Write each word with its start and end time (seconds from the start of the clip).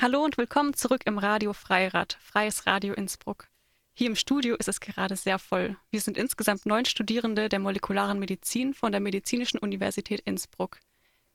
Hallo 0.00 0.22
und 0.22 0.38
willkommen 0.38 0.74
zurück 0.74 1.00
im 1.06 1.18
Radio 1.18 1.52
Freirad, 1.52 2.18
Freies 2.20 2.68
Radio 2.68 2.94
Innsbruck. 2.94 3.48
Hier 3.94 4.06
im 4.06 4.14
Studio 4.14 4.54
ist 4.54 4.68
es 4.68 4.78
gerade 4.78 5.16
sehr 5.16 5.40
voll. 5.40 5.76
Wir 5.90 6.00
sind 6.00 6.16
insgesamt 6.16 6.66
neun 6.66 6.84
Studierende 6.84 7.48
der 7.48 7.58
molekularen 7.58 8.20
Medizin 8.20 8.74
von 8.74 8.92
der 8.92 9.00
Medizinischen 9.00 9.58
Universität 9.58 10.20
Innsbruck. 10.20 10.78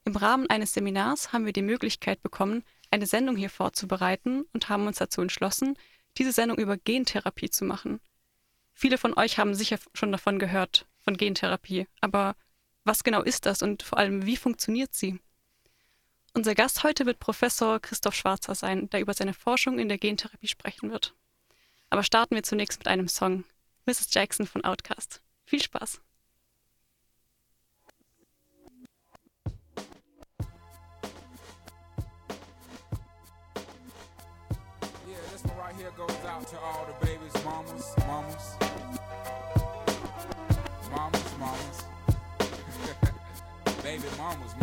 Im 0.05 0.15
Rahmen 0.15 0.49
eines 0.49 0.73
Seminars 0.73 1.33
haben 1.33 1.45
wir 1.45 1.51
die 1.51 1.61
Möglichkeit 1.61 2.23
bekommen, 2.23 2.63
eine 2.89 3.05
Sendung 3.05 3.35
hier 3.35 3.49
vorzubereiten 3.49 4.45
und 4.53 4.69
haben 4.69 4.87
uns 4.87 4.97
dazu 4.97 5.21
entschlossen, 5.21 5.77
diese 6.17 6.31
Sendung 6.31 6.57
über 6.57 6.77
Gentherapie 6.77 7.49
zu 7.49 7.65
machen. 7.65 7.99
Viele 8.73 8.97
von 8.97 9.13
euch 9.17 9.39
haben 9.39 9.55
sicher 9.55 9.77
schon 9.93 10.13
davon 10.13 10.39
gehört, 10.39 10.85
von 11.01 11.17
Gentherapie. 11.17 11.85
Aber 11.99 12.37
was 12.85 13.03
genau 13.03 13.23
ist 13.23 13.45
das 13.45 13.61
und 13.61 13.83
vor 13.83 13.97
allem, 13.97 14.25
wie 14.25 14.37
funktioniert 14.37 14.93
sie? 14.93 15.19
Unser 16.35 16.55
Gast 16.55 16.83
heute 16.83 17.05
wird 17.05 17.19
Professor 17.19 17.79
Christoph 17.79 18.15
Schwarzer 18.15 18.55
sein, 18.55 18.89
der 18.89 19.01
über 19.01 19.13
seine 19.13 19.35
Forschung 19.35 19.77
in 19.77 19.87
der 19.87 19.99
Gentherapie 19.99 20.47
sprechen 20.47 20.89
wird. 20.89 21.13
Aber 21.91 22.01
starten 22.01 22.33
wir 22.33 22.41
zunächst 22.41 22.79
mit 22.79 22.87
einem 22.87 23.07
Song. 23.07 23.43
Mrs. 23.85 24.07
Jackson 24.11 24.47
von 24.47 24.63
Outcast. 24.63 25.21
Viel 25.45 25.61
Spaß! 25.61 26.01
baby 43.83 44.07
mamas, 44.17 44.62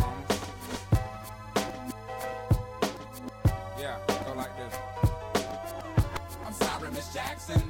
Jackson. 7.13 7.70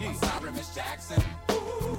I'm 0.00 0.14
sorry, 0.14 0.52
Miss 0.52 0.74
Jackson. 0.74 1.22
Ooh, 1.50 1.98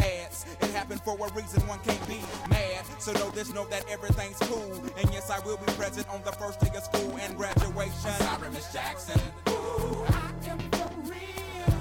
It 0.03 0.71
happened 0.73 1.01
for 1.01 1.15
a 1.15 1.33
reason, 1.33 1.61
one 1.67 1.79
can't 1.79 2.07
be 2.07 2.19
mad. 2.49 2.85
So 2.99 3.11
know 3.13 3.29
this, 3.31 3.53
know 3.53 3.65
that 3.67 3.85
everything's 3.89 4.37
cool. 4.39 4.73
And 4.97 5.11
yes, 5.13 5.29
I 5.29 5.39
will 5.45 5.57
be 5.57 5.71
present 5.73 6.07
on 6.09 6.21
the 6.23 6.31
first 6.31 6.59
day 6.59 6.71
of 6.75 6.83
school 6.83 7.17
and 7.21 7.37
graduation. 7.37 7.91
I'm 8.05 8.39
sorry, 8.39 8.49
Miss 8.51 8.71
Jackson. 8.73 9.21
Ooh, 9.49 10.05
I 10.07 10.31
am 10.49 10.59
for 10.71 10.89
real. 11.09 11.75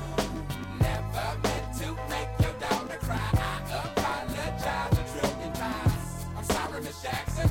Never 0.81 1.39
meant 1.43 1.73
to 1.79 1.93
make 2.09 2.29
your 2.41 2.53
daughter 2.61 2.99
cry. 3.01 3.31
I 3.33 3.61
apologize 3.85 4.99
a 4.99 5.05
trillion 5.19 5.53
times. 5.55 6.27
I'm 6.37 6.45
sorry, 6.45 6.83
Miss 6.83 7.03
Jackson. 7.03 7.51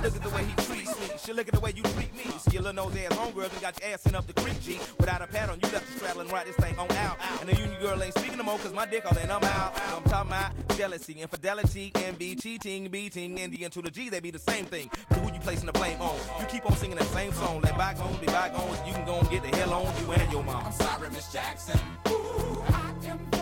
Look 0.00 0.16
at 0.16 0.22
the 0.22 0.30
way 0.30 0.44
he 0.44 0.54
treats 0.64 1.00
me. 1.00 1.06
She 1.18 1.32
look 1.32 1.48
at 1.48 1.54
the 1.54 1.60
way 1.60 1.72
you 1.76 1.82
treat 1.82 2.07
your 2.52 2.62
little 2.62 2.84
nose 2.84 2.96
ass 2.96 3.16
homegirl 3.16 3.52
and 3.52 3.60
got 3.60 3.80
your 3.80 3.90
ass 3.92 4.06
in 4.06 4.14
up 4.14 4.26
the 4.26 4.32
creek, 4.34 4.60
G. 4.62 4.78
Without 4.98 5.22
a 5.22 5.26
pad 5.26 5.50
on, 5.50 5.58
you 5.60 5.68
left 5.70 5.86
the 5.92 5.98
straddle 5.98 6.20
and 6.22 6.32
ride 6.32 6.46
this 6.46 6.56
thing 6.56 6.78
on 6.78 6.90
out. 6.92 7.16
And 7.40 7.48
the 7.48 7.56
union 7.56 7.80
girl 7.80 8.02
ain't 8.02 8.16
speaking 8.18 8.38
no 8.38 8.44
more, 8.44 8.58
cause 8.58 8.72
my 8.72 8.86
dick 8.86 9.04
all 9.10 9.16
in, 9.18 9.30
I'm 9.30 9.42
out. 9.44 9.80
I'm 9.94 10.02
talking 10.04 10.30
about 10.30 10.52
jealousy, 10.76 11.14
infidelity, 11.14 11.92
envy, 11.96 12.36
cheating, 12.36 12.88
beating, 12.88 13.38
and 13.40 13.52
the 13.52 13.68
to 13.68 13.82
the 13.82 13.90
G, 13.90 14.08
they 14.08 14.20
be 14.20 14.30
the 14.30 14.38
same 14.38 14.64
thing. 14.64 14.90
But 15.08 15.18
who 15.18 15.32
you 15.32 15.40
placing 15.40 15.66
the 15.66 15.72
blame 15.72 16.00
on? 16.00 16.16
You 16.40 16.46
keep 16.46 16.64
on 16.66 16.76
singing 16.76 16.96
that 16.96 17.08
same 17.08 17.32
song. 17.32 17.60
Let 17.62 17.76
bygones 17.76 18.18
be 18.18 18.26
bygones, 18.26 18.78
you 18.86 18.92
can 18.92 19.04
go 19.04 19.18
and 19.18 19.28
get 19.30 19.42
the 19.42 19.56
hell 19.56 19.74
on 19.74 19.92
you 20.00 20.12
and 20.12 20.32
your 20.32 20.44
mom. 20.44 20.66
I'm 20.66 20.72
sorry, 20.72 21.10
Miss 21.10 21.32
Jackson. 21.32 21.78
Ooh, 22.08 22.62
I 22.68 22.92
am 23.08 23.37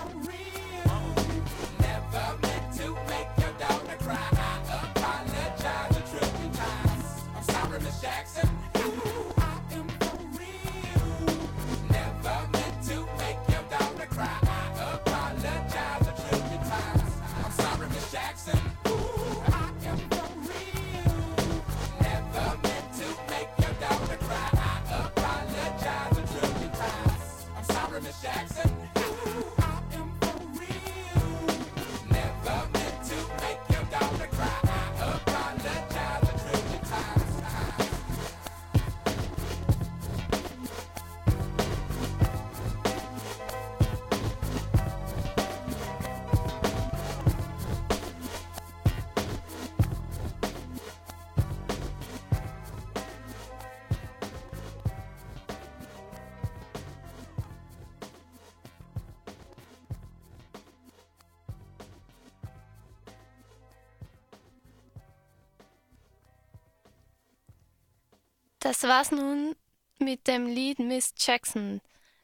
Das 68.66 68.82
war's 68.82 69.12
nun 69.12 69.54
mit 70.00 70.26
dem 70.26 70.46
Lied 70.46 70.80
Miss 70.80 71.14
Jackson. 71.16 71.80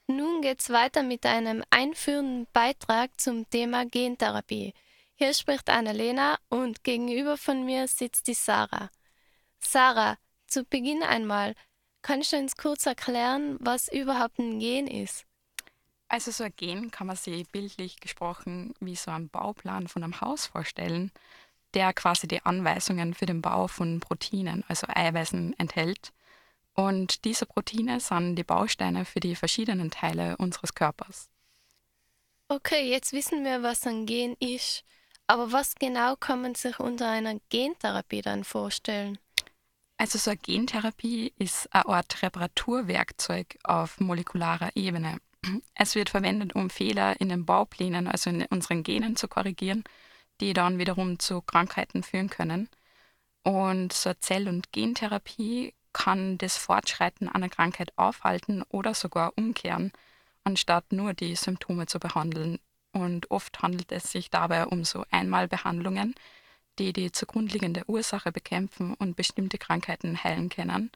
Nun 0.09 0.43
geht's 0.43 0.71
weiter 0.71 1.05
mit 1.05 1.25
einem 1.25 1.63
einführenden 1.71 2.49
Beitrag 2.53 3.13
zum 3.21 3.49
Thema 3.49 3.87
Gentherapie. 3.87 4.75
Hier 5.15 5.35
spricht 5.35 5.71
Annalena 5.71 6.41
und 6.49 6.83
gegenüber 6.83 7.37
von 7.37 7.65
mir 7.65 7.87
sitzt 7.87 8.27
die 8.27 8.35
Sarah. 8.35 8.91
Sarah, 9.61 10.19
zu 10.49 10.65
Beginn 10.65 11.05
einmal, 11.05 11.55
kannst 12.03 12.33
du 12.33 12.39
uns 12.39 12.57
kurz 12.57 12.87
erklären, 12.87 13.57
was 13.61 13.87
überhaupt 13.87 14.41
ein 14.41 14.59
Gen 14.59 14.89
ist? 14.89 15.25
Also 16.09 16.33
so 16.33 16.43
ein 16.43 16.55
Gen 16.57 16.91
kann 16.91 17.07
man 17.07 17.15
sich 17.15 17.49
bildlich 17.51 18.01
gesprochen 18.01 18.75
wie 18.81 18.97
so 18.97 19.13
einen 19.13 19.29
Bauplan 19.29 19.87
von 19.87 20.03
einem 20.03 20.21
Haus 20.21 20.47
vorstellen, 20.47 21.13
der 21.75 21.93
quasi 21.93 22.27
die 22.27 22.45
Anweisungen 22.45 23.15
für 23.15 23.27
den 23.27 23.43
Bau 23.43 23.69
von 23.69 24.01
Proteinen, 24.01 24.65
also 24.67 24.89
Eiweißen, 24.89 25.57
enthält. 25.57 26.13
Und 26.75 27.25
diese 27.25 27.47
Proteine 27.47 28.01
sind 28.01 28.37
die 28.37 28.45
Bausteine 28.45 29.05
für 29.05 29.21
die 29.21 29.35
verschiedenen 29.35 29.91
Teile 29.91 30.37
unseres 30.39 30.75
Körpers. 30.75 31.29
Okay, 32.49 32.91
jetzt 32.91 33.13
wissen 33.13 33.45
wir, 33.45 33.63
was 33.63 33.87
ein 33.87 34.07
Gen 34.07 34.37
ist. 34.39 34.85
Aber 35.27 35.53
was 35.53 35.75
genau 35.75 36.17
kann 36.17 36.43
man 36.43 36.55
sich 36.55 36.79
unter 36.81 37.09
einer 37.09 37.39
Gentherapie 37.49 38.23
dann 38.23 38.45
vorstellen? 38.45 39.19
Also 39.97 40.19
so 40.19 40.31
eine 40.31 40.39
Gentherapie 40.39 41.33
ist 41.39 41.73
eine 41.73 41.87
Art 41.87 42.23
Reparaturwerkzeug 42.23 43.57
auf 43.63 44.01
molekularer 44.01 44.71
Ebene. 44.75 45.19
Es 45.75 45.95
wird 45.95 46.11
verwendet, 46.11 46.55
um 46.55 46.71
Fehler 46.71 47.21
in 47.21 47.29
den 47.29 47.47
Bauplänen, 47.47 48.09
also 48.09 48.31
in 48.31 48.45
unseren 48.47 48.83
Genen 48.83 49.17
zu 49.17 49.29
korrigieren, 49.29 49.85
die 50.41 50.53
dann 50.53 50.79
wiederum 50.79 51.19
zu 51.19 51.41
Krankheiten 51.41 52.03
führen 52.03 52.31
können. 52.31 52.69
Und 53.45 53.93
so 53.93 54.13
Zell- 54.15 54.49
und 54.49 54.73
Gentherapie 54.73 55.75
kann 55.93 56.39
das 56.39 56.57
Fortschreiten 56.57 57.29
einer 57.29 57.49
Krankheit 57.49 57.93
aufhalten 57.97 58.63
oder 58.71 58.95
sogar 58.95 59.33
umkehren, 59.37 59.93
anstatt 60.45 60.93
nur 60.93 61.15
die 61.15 61.37
Symptome 61.37 61.87
zu 61.87 61.99
behandeln. 61.99 62.59
Und 62.93 63.31
oft 63.31 63.63
handelt 63.63 63.91
es 63.93 64.11
sich 64.13 64.31
dabei 64.31 64.67
um 64.67 64.85
so 64.85 65.05
Einmalbehandlungen, 65.11 66.15
die 66.79 66.93
die 66.93 67.13
zugrundliegende 67.13 67.85
Ursache 67.89 68.33
bekämpfen 68.33 68.95
und 68.95 69.17
bestimmte 69.17 69.59
Krankheiten 69.59 70.23
heilen 70.23 70.49
können. 70.49 70.91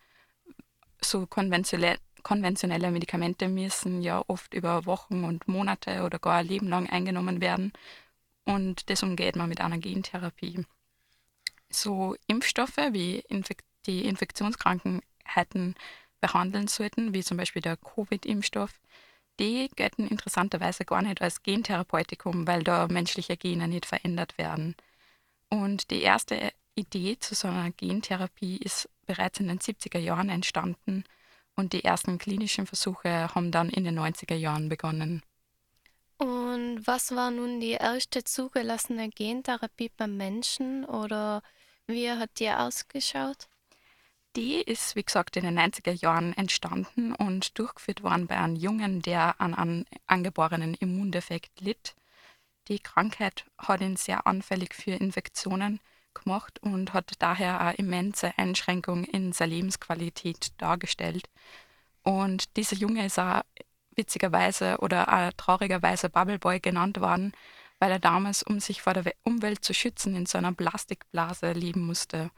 So 1.00 1.26
konventionelle, 1.26 1.98
konventionelle 2.22 2.90
Medikamente 2.90 3.48
müssen 3.48 4.02
ja 4.02 4.22
oft 4.26 4.52
über 4.54 4.86
Wochen 4.86 5.24
und 5.24 5.48
Monate 5.48 6.02
oder 6.02 6.18
gar 6.18 6.38
ein 6.38 6.46
Leben 6.46 6.68
lang 6.68 6.88
eingenommen 6.88 7.40
werden. 7.40 7.72
Und 8.44 8.90
das 8.90 9.02
umgeht 9.02 9.36
man 9.36 9.48
mit 9.48 9.60
einer 9.60 9.78
Gentherapie. 9.78 10.64
So 11.68 12.16
Impfstoffe 12.26 12.76
wie 12.92 13.18
Infek 13.28 13.62
die 13.86 14.04
Infektionskrankheiten 14.06 15.74
behandeln 16.20 16.68
sollten, 16.68 17.14
wie 17.14 17.22
zum 17.22 17.36
Beispiel 17.36 17.62
der 17.62 17.76
Covid-Impfstoff, 17.76 18.72
die 19.38 19.68
gelten 19.76 20.08
interessanterweise 20.08 20.84
gar 20.84 21.02
nicht 21.02 21.20
als 21.20 21.42
Gentherapeutikum, 21.42 22.46
weil 22.46 22.62
da 22.62 22.88
menschliche 22.88 23.36
Gene 23.36 23.68
nicht 23.68 23.86
verändert 23.86 24.38
werden. 24.38 24.74
Und 25.48 25.90
die 25.90 26.02
erste 26.02 26.52
Idee 26.74 27.18
zu 27.18 27.34
so 27.34 27.48
einer 27.48 27.70
Gentherapie 27.70 28.56
ist 28.56 28.88
bereits 29.06 29.40
in 29.40 29.48
den 29.48 29.58
70er 29.58 29.98
Jahren 29.98 30.28
entstanden 30.28 31.04
und 31.54 31.72
die 31.72 31.84
ersten 31.84 32.18
klinischen 32.18 32.66
Versuche 32.66 33.34
haben 33.34 33.50
dann 33.50 33.70
in 33.70 33.84
den 33.84 33.98
90er 33.98 34.34
Jahren 34.34 34.68
begonnen. 34.68 35.22
Und 36.18 36.86
was 36.86 37.14
war 37.14 37.30
nun 37.30 37.60
die 37.60 37.72
erste 37.72 38.24
zugelassene 38.24 39.10
Gentherapie 39.10 39.90
beim 39.96 40.16
Menschen 40.16 40.84
oder 40.84 41.42
wie 41.86 42.10
hat 42.10 42.38
die 42.38 42.50
ausgeschaut? 42.50 43.48
Die 44.36 44.60
ist, 44.60 44.96
wie 44.96 45.02
gesagt, 45.02 45.38
in 45.38 45.44
den 45.44 45.58
90er 45.58 45.92
Jahren 45.92 46.34
entstanden 46.34 47.14
und 47.14 47.58
durchgeführt 47.58 48.02
worden 48.02 48.26
bei 48.26 48.36
einem 48.36 48.54
Jungen, 48.54 49.00
der 49.00 49.40
an 49.40 49.54
einem 49.54 49.86
angeborenen 50.06 50.74
Immundefekt 50.74 51.62
litt. 51.62 51.94
Die 52.68 52.78
Krankheit 52.78 53.46
hat 53.56 53.80
ihn 53.80 53.96
sehr 53.96 54.26
anfällig 54.26 54.74
für 54.74 54.90
Infektionen 54.90 55.80
gemacht 56.12 56.58
und 56.60 56.92
hat 56.92 57.12
daher 57.18 57.60
eine 57.60 57.76
immense 57.76 58.36
Einschränkung 58.36 59.04
in 59.04 59.32
seiner 59.32 59.54
Lebensqualität 59.54 60.52
dargestellt. 60.58 61.30
Und 62.02 62.58
dieser 62.58 62.76
Junge 62.76 63.06
ist 63.06 63.18
auch 63.18 63.40
witzigerweise 63.92 64.76
oder 64.80 65.10
auch 65.12 65.32
traurigerweise 65.38 66.10
Bubbleboy 66.10 66.60
genannt 66.60 67.00
worden, 67.00 67.32
weil 67.78 67.90
er 67.90 68.00
damals, 68.00 68.42
um 68.42 68.60
sich 68.60 68.82
vor 68.82 68.92
der 68.92 69.14
Umwelt 69.22 69.64
zu 69.64 69.72
schützen, 69.72 70.14
in 70.14 70.26
so 70.26 70.36
einer 70.36 70.52
Plastikblase 70.52 71.52
leben 71.52 71.86
musste. 71.86 72.30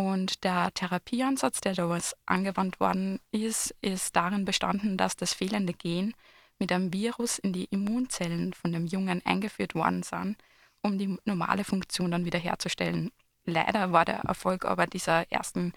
Und 0.00 0.44
der 0.44 0.72
Therapieansatz, 0.72 1.60
der 1.60 1.74
damals 1.74 2.16
angewandt 2.24 2.80
worden 2.80 3.20
ist, 3.32 3.74
ist 3.82 4.16
darin 4.16 4.46
bestanden, 4.46 4.96
dass 4.96 5.14
das 5.14 5.34
fehlende 5.34 5.74
Gen 5.74 6.14
mit 6.58 6.72
einem 6.72 6.90
Virus 6.94 7.38
in 7.38 7.52
die 7.52 7.66
Immunzellen 7.66 8.54
von 8.54 8.72
dem 8.72 8.86
Jungen 8.86 9.20
eingeführt 9.26 9.74
worden 9.74 10.02
sind, 10.02 10.38
um 10.80 10.96
die 10.96 11.18
normale 11.26 11.64
Funktion 11.64 12.12
dann 12.12 12.24
wiederherzustellen. 12.24 13.12
Leider 13.44 13.92
war 13.92 14.06
der 14.06 14.20
Erfolg 14.20 14.64
aber 14.64 14.86
dieser 14.86 15.30
ersten 15.30 15.74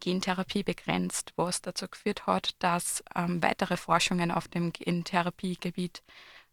Gentherapie 0.00 0.64
begrenzt, 0.64 1.32
was 1.36 1.62
dazu 1.62 1.86
geführt 1.86 2.26
hat, 2.26 2.56
dass 2.58 3.04
ähm, 3.14 3.40
weitere 3.40 3.76
Forschungen 3.76 4.32
auf 4.32 4.48
dem 4.48 4.72
Gentherapiegebiet 4.72 6.02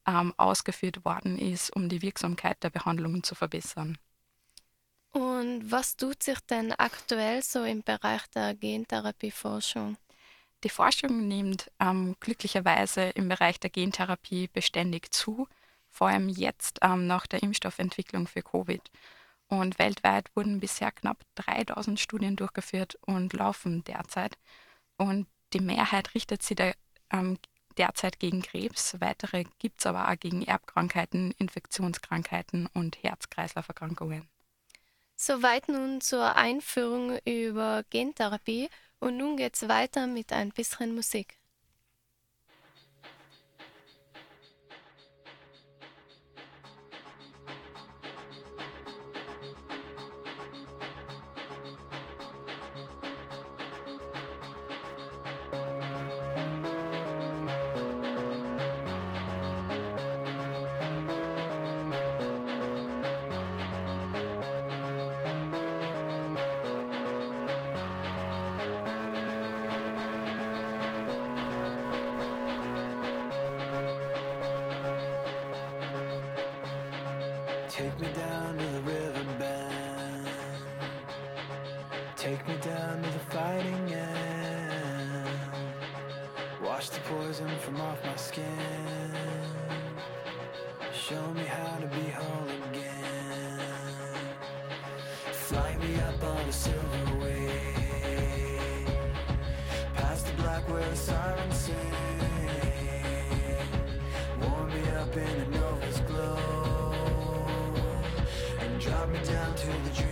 ähm, 0.06 0.36
ausgeführt 0.38 1.04
worden 1.04 1.40
ist, 1.40 1.76
um 1.76 1.90
die 1.90 2.04
Wirksamkeit 2.04 2.62
der 2.62 2.70
Behandlungen 2.70 3.24
zu 3.24 3.34
verbessern. 3.34 3.98
Und 5.12 5.70
was 5.70 5.98
tut 5.98 6.24
sich 6.24 6.40
denn 6.50 6.72
aktuell 6.74 7.44
so 7.44 7.64
im 7.64 7.84
Bereich 7.84 8.26
der 8.34 8.54
Gentherapieforschung? 8.56 9.98
Die 10.64 10.70
Forschung 10.70 11.28
nimmt 11.28 11.72
ähm, 11.80 12.16
glücklicherweise 12.20 13.10
im 13.10 13.28
Bereich 13.28 13.60
der 13.60 13.72
Gentherapie 13.72 14.48
beständig 14.48 15.12
zu, 15.12 15.48
vor 15.90 16.08
allem 16.08 16.30
jetzt 16.30 16.80
ähm, 16.82 17.08
nach 17.08 17.28
der 17.28 17.44
Impfstoffentwicklung 17.44 18.28
für 18.28 18.42
Covid. 18.42 18.82
Und 19.48 19.80
weltweit 19.80 20.30
wurden 20.34 20.62
bisher 20.62 20.92
knapp 20.92 21.26
3000 21.36 22.00
Studien 22.00 22.38
durchgeführt 22.38 22.98
und 23.02 23.34
laufen 23.34 23.84
derzeit. 23.84 24.38
Und 24.98 25.28
die 25.52 25.60
Mehrheit 25.60 26.16
richtet 26.16 26.42
sich 26.44 26.56
da, 26.56 26.72
ähm, 27.12 27.38
derzeit 27.78 28.20
gegen 28.20 28.42
Krebs. 28.44 28.96
Weitere 29.02 29.44
gibt 29.60 29.82
es 29.82 29.88
aber 29.88 30.10
auch 30.10 30.20
gegen 30.20 30.44
Erbkrankheiten, 30.44 31.32
Infektionskrankheiten 31.38 32.68
und 32.74 33.04
Herz-Kreislauf-Erkrankungen. 33.04 34.30
Soweit 35.24 35.70
nun 35.70 36.02
zur 36.02 36.36
Einführung 36.36 37.20
über 37.26 37.84
Gentherapie 37.92 38.72
und 39.00 39.18
nun 39.18 39.38
geht's 39.38 39.68
weiter 39.70 40.08
mit 40.08 40.34
ein 40.34 40.50
bisschen 40.50 40.96
Musik. 40.96 41.38
Show 91.12 91.34
me 91.34 91.44
how 91.44 91.78
to 91.78 91.88
be 91.88 92.10
whole 92.10 92.48
again. 92.70 93.60
Fly 95.34 95.76
me 95.82 96.00
up 96.00 96.24
on 96.24 96.46
a 96.48 96.54
silver 96.54 97.16
wing. 97.20 98.86
Past 99.94 100.26
the 100.28 100.34
black 100.42 100.70
where 100.70 100.90
the 100.90 100.96
sirens 100.96 101.58
sing. 101.58 101.76
Warm 104.42 104.70
me 104.70 104.90
up 105.02 105.18
in 105.18 105.42
a 105.42 105.48
nova's 105.50 106.00
glow. 106.08 106.94
And 108.62 108.80
drop 108.80 109.10
me 109.10 109.20
down 109.26 109.54
to 109.54 109.68
the 109.68 109.90
dream 109.94 110.11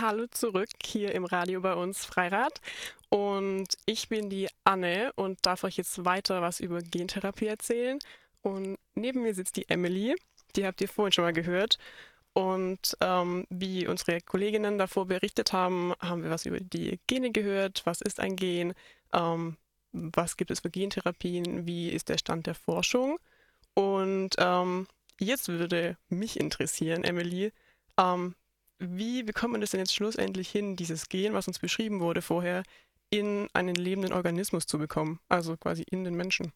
hallo 0.00 0.26
zurück 0.30 0.68
hier 0.82 1.12
im 1.12 1.24
Radio 1.24 1.60
bei 1.60 1.74
uns 1.74 2.04
Freirad. 2.04 2.60
Und 3.08 3.66
ich 3.86 4.08
bin 4.08 4.30
die 4.30 4.48
Anne 4.64 5.12
und 5.16 5.44
darf 5.44 5.64
euch 5.64 5.76
jetzt 5.76 6.04
weiter 6.04 6.40
was 6.40 6.60
über 6.60 6.80
Gentherapie 6.80 7.46
erzählen. 7.46 7.98
Und 8.42 8.78
neben 8.94 9.22
mir 9.22 9.34
sitzt 9.34 9.56
die 9.56 9.68
Emily, 9.68 10.16
die 10.56 10.66
habt 10.66 10.80
ihr 10.80 10.88
vorhin 10.88 11.12
schon 11.12 11.24
mal 11.24 11.32
gehört. 11.32 11.78
Und 12.32 12.96
ähm, 13.00 13.46
wie 13.50 13.86
unsere 13.86 14.20
Kolleginnen 14.22 14.78
davor 14.78 15.06
berichtet 15.06 15.52
haben, 15.52 15.92
haben 16.00 16.22
wir 16.22 16.30
was 16.30 16.46
über 16.46 16.60
die 16.60 16.98
Gene 17.06 17.30
gehört. 17.30 17.82
Was 17.84 18.00
ist 18.00 18.20
ein 18.20 18.36
Gen? 18.36 18.74
Ähm, 19.12 19.56
was 19.92 20.36
gibt 20.36 20.50
es 20.50 20.60
für 20.60 20.70
Gentherapien? 20.70 21.66
Wie 21.66 21.90
ist 21.90 22.08
der 22.08 22.18
Stand 22.18 22.46
der 22.46 22.54
Forschung? 22.54 23.18
Und 23.74 24.30
ähm, 24.38 24.86
jetzt 25.20 25.48
würde 25.48 25.98
mich 26.08 26.40
interessieren, 26.40 27.04
Emily, 27.04 27.52
ähm, 27.98 28.34
wie 28.82 29.22
bekommt 29.22 29.52
man 29.52 29.60
das 29.60 29.70
denn 29.70 29.80
jetzt 29.80 29.94
schlussendlich 29.94 30.50
hin, 30.50 30.76
dieses 30.76 31.08
Gen, 31.08 31.34
was 31.34 31.48
uns 31.48 31.58
beschrieben 31.58 32.00
wurde 32.00 32.22
vorher, 32.22 32.62
in 33.10 33.48
einen 33.52 33.74
lebenden 33.74 34.12
Organismus 34.12 34.66
zu 34.66 34.78
bekommen? 34.78 35.20
Also 35.28 35.56
quasi 35.56 35.84
in 35.90 36.04
den 36.04 36.14
Menschen. 36.14 36.52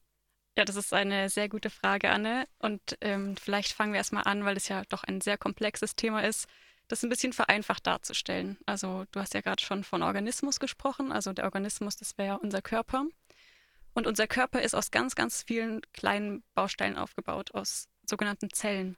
Ja, 0.57 0.65
das 0.65 0.77
ist 0.77 0.95
eine 0.95 1.29
sehr 1.29 1.49
gute 1.49 1.69
Frage, 1.69 2.11
Anne. 2.11 2.47
Und 2.59 2.97
ähm, 3.03 3.37
vielleicht 3.37 3.73
fangen 3.73 3.93
wir 3.93 3.99
erstmal 3.99 4.25
an, 4.25 4.45
weil 4.45 4.57
es 4.57 4.69
ja 4.69 4.83
doch 4.89 5.05
ein 5.05 5.21
sehr 5.21 5.37
komplexes 5.37 5.97
Thema 5.97 6.25
ist, 6.25 6.47
das 6.89 7.03
ein 7.03 7.11
bisschen 7.11 7.33
vereinfacht 7.33 7.87
darzustellen. 7.87 8.57
Also 8.65 9.05
du 9.13 9.21
hast 9.21 9.35
ja 9.35 9.43
gerade 9.43 9.63
schon 9.63 9.85
von 9.85 10.03
Organismus 10.03 10.59
gesprochen. 10.59 11.13
Also 11.13 11.33
der 11.33 11.45
Organismus, 11.45 11.97
das 11.97 12.17
wäre 12.17 12.29
ja 12.29 12.35
unser 12.37 12.63
Körper. 12.63 13.05
Und 13.93 14.07
unser 14.07 14.27
Körper 14.27 14.63
ist 14.63 14.75
aus 14.75 14.91
ganz, 14.91 15.15
ganz 15.15 15.43
vielen 15.43 15.83
kleinen 15.93 16.43
Bausteinen 16.55 16.97
aufgebaut, 16.97 17.53
aus 17.55 17.89
sogenannten 18.09 18.51
Zellen. 18.51 18.97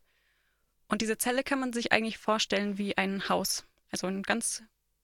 Und 0.88 1.02
diese 1.02 1.18
Zelle 1.18 1.42
kann 1.42 1.60
man 1.60 1.72
sich 1.72 1.92
eigentlich 1.92 2.18
vorstellen 2.18 2.78
wie 2.78 2.96
ein 2.96 3.28
Haus. 3.28 3.64
Also 3.90 4.06
ein 4.06 4.22
ganz 4.22 4.62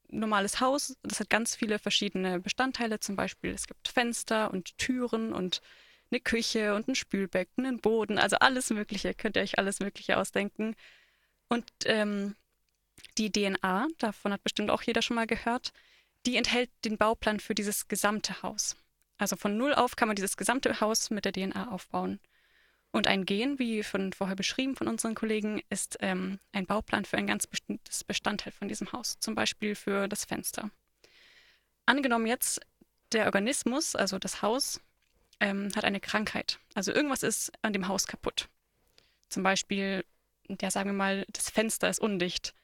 normales 0.09 0.61
Haus. 0.61 0.97
Das 1.03 1.21
hat 1.21 1.31
ganz 1.31 1.55
viele 1.55 1.79
verschiedene 1.79 2.41
Bestandteile. 2.41 3.01
Zum 3.01 3.17
Beispiel 3.17 3.53
es 3.53 3.67
gibt 3.67 3.89
Fenster 3.89 4.51
und 4.51 4.77
Türen 4.79 5.33
und 5.33 5.61
eine 6.11 6.21
Küche 6.21 6.75
und 6.75 6.89
ein 6.89 6.95
Spülbecken, 6.95 7.67
einen 7.67 7.81
Boden. 7.81 8.19
Also 8.19 8.37
alles 8.37 8.71
Mögliche. 8.71 9.15
Könnt 9.15 9.37
ihr 9.37 9.43
euch 9.43 9.59
alles 9.59 9.81
Mögliche 9.81 10.19
ausdenken. 10.19 10.75
Und 11.49 11.67
ähm, 11.85 12.35
die 13.19 13.31
DNA, 13.31 13.89
davon 13.99 14.33
hat 14.33 14.43
bestimmt 14.43 14.71
auch 14.71 14.83
jeder 14.83 15.03
schon 15.03 15.17
mal 15.17 15.27
gehört, 15.27 15.73
die 16.27 16.37
enthält 16.37 16.71
den 16.85 16.97
Bauplan 16.97 17.41
für 17.41 17.55
dieses 17.55 17.89
gesamte 17.89 18.43
Haus. 18.43 18.77
Also 19.19 19.37
von 19.37 19.57
null 19.57 19.75
auf 19.75 19.97
kann 19.97 20.09
man 20.09 20.17
dieses 20.17 20.37
gesamte 20.37 20.81
Haus 20.81 21.11
mit 21.11 21.25
der 21.25 21.33
DNA 21.33 21.71
aufbauen. 21.71 22.21
Und 22.95 23.09
ein 23.09 23.27
Gen, 23.27 23.59
wie 23.59 23.83
von 23.83 24.13
vorher 24.13 24.37
beschrieben 24.37 24.77
von 24.77 24.87
unseren 24.87 25.17
Kollegen, 25.17 25.61
ist 25.69 25.97
ähm, 25.99 26.39
ein 26.53 26.65
Bauplan 26.65 27.05
für 27.05 27.17
ein 27.17 27.27
ganz 27.27 27.45
bestimmtes 27.45 28.05
Bestandteil 28.05 28.53
von 28.53 28.69
diesem 28.69 28.93
Haus, 28.93 29.19
zum 29.19 29.35
Beispiel 29.35 29.75
für 29.75 30.07
das 30.07 30.25
Fenster. 30.25 30.71
Angenommen 31.87 32.29
jetzt, 32.29 32.61
der 33.11 33.27
Organismus, 33.27 33.97
also 33.97 34.21
das 34.21 34.43
Haus, 34.43 34.81
ähm, 35.41 35.71
hat 35.75 35.85
eine 35.85 35.99
Krankheit. 35.99 36.61
Also 36.75 36.93
irgendwas 36.93 37.25
ist 37.25 37.51
an 37.63 37.73
dem 37.73 37.89
Haus 37.89 38.07
kaputt. 38.07 38.49
Zum 39.29 39.43
Beispiel, 39.43 40.05
ja, 40.63 40.71
sagen 40.71 40.91
wir 40.91 40.95
mal, 40.95 41.25
das 41.33 41.51
Fenster 41.51 41.89
ist 41.89 41.99
undicht. 41.99 42.55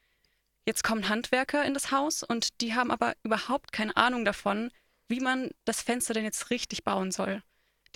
Jetzt 0.64 0.84
kommen 0.84 1.08
Handwerker 1.08 1.64
in 1.64 1.74
das 1.74 1.90
Haus 1.90 2.22
und 2.22 2.60
die 2.60 2.76
haben 2.76 2.92
aber 2.92 3.14
überhaupt 3.24 3.72
keine 3.72 3.96
Ahnung 3.96 4.24
davon, 4.24 4.70
wie 5.08 5.18
man 5.18 5.50
das 5.64 5.82
Fenster 5.82 6.14
denn 6.14 6.22
jetzt 6.22 6.50
richtig 6.50 6.84
bauen 6.84 7.10
soll. 7.10 7.42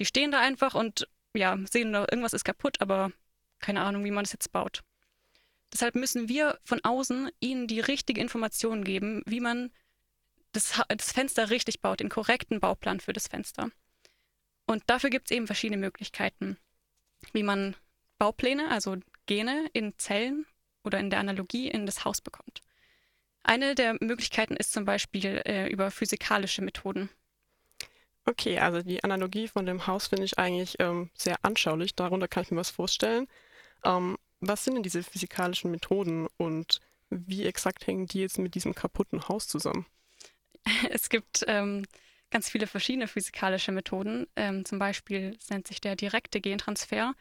Die 0.00 0.04
stehen 0.04 0.32
da 0.32 0.40
einfach 0.40 0.74
und 0.74 1.06
ja, 1.34 1.58
sehen, 1.70 1.94
irgendwas 1.94 2.32
ist 2.32 2.44
kaputt, 2.44 2.80
aber 2.80 3.12
keine 3.58 3.82
Ahnung, 3.82 4.04
wie 4.04 4.10
man 4.10 4.24
das 4.24 4.32
jetzt 4.32 4.52
baut. 4.52 4.82
Deshalb 5.72 5.96
müssen 5.96 6.28
wir 6.28 6.58
von 6.64 6.80
außen 6.84 7.30
ihnen 7.40 7.66
die 7.66 7.80
richtige 7.80 8.20
Information 8.20 8.84
geben, 8.84 9.22
wie 9.26 9.40
man 9.40 9.72
das, 10.52 10.80
das 10.88 11.12
Fenster 11.12 11.50
richtig 11.50 11.80
baut, 11.80 12.00
den 12.00 12.08
korrekten 12.08 12.60
Bauplan 12.60 13.00
für 13.00 13.12
das 13.12 13.26
Fenster. 13.26 13.70
Und 14.66 14.84
dafür 14.86 15.10
gibt 15.10 15.30
es 15.30 15.36
eben 15.36 15.46
verschiedene 15.46 15.78
Möglichkeiten, 15.78 16.56
wie 17.32 17.42
man 17.42 17.76
Baupläne, 18.18 18.70
also 18.70 18.96
Gene 19.26 19.68
in 19.72 19.98
Zellen 19.98 20.46
oder 20.84 20.98
in 21.00 21.10
der 21.10 21.18
Analogie 21.18 21.68
in 21.68 21.86
das 21.86 22.04
Haus 22.04 22.20
bekommt. 22.20 22.60
Eine 23.42 23.74
der 23.74 23.96
Möglichkeiten 24.00 24.56
ist 24.56 24.72
zum 24.72 24.84
Beispiel 24.84 25.42
äh, 25.44 25.68
über 25.68 25.90
physikalische 25.90 26.62
Methoden. 26.62 27.10
Okay, 28.26 28.58
also 28.58 28.82
die 28.82 29.04
Analogie 29.04 29.48
von 29.48 29.66
dem 29.66 29.86
Haus 29.86 30.06
finde 30.06 30.24
ich 30.24 30.38
eigentlich 30.38 30.76
ähm, 30.78 31.10
sehr 31.14 31.36
anschaulich. 31.42 31.94
Darunter 31.94 32.28
kann 32.28 32.42
ich 32.42 32.50
mir 32.50 32.56
was 32.56 32.70
vorstellen. 32.70 33.28
Ähm, 33.84 34.16
was 34.40 34.64
sind 34.64 34.74
denn 34.74 34.82
diese 34.82 35.02
physikalischen 35.02 35.70
Methoden 35.70 36.26
und 36.38 36.80
wie 37.10 37.44
exakt 37.44 37.86
hängen 37.86 38.06
die 38.06 38.20
jetzt 38.20 38.38
mit 38.38 38.54
diesem 38.54 38.74
kaputten 38.74 39.28
Haus 39.28 39.46
zusammen? 39.48 39.86
Es 40.90 41.10
gibt 41.10 41.44
ähm, 41.46 41.84
ganz 42.30 42.48
viele 42.48 42.66
verschiedene 42.66 43.08
physikalische 43.08 43.72
Methoden. 43.72 44.26
Ähm, 44.36 44.64
zum 44.64 44.78
Beispiel 44.78 45.36
nennt 45.50 45.68
sich 45.68 45.80
der 45.80 45.94
direkte 45.94 46.40
Gentransfer, 46.40 47.14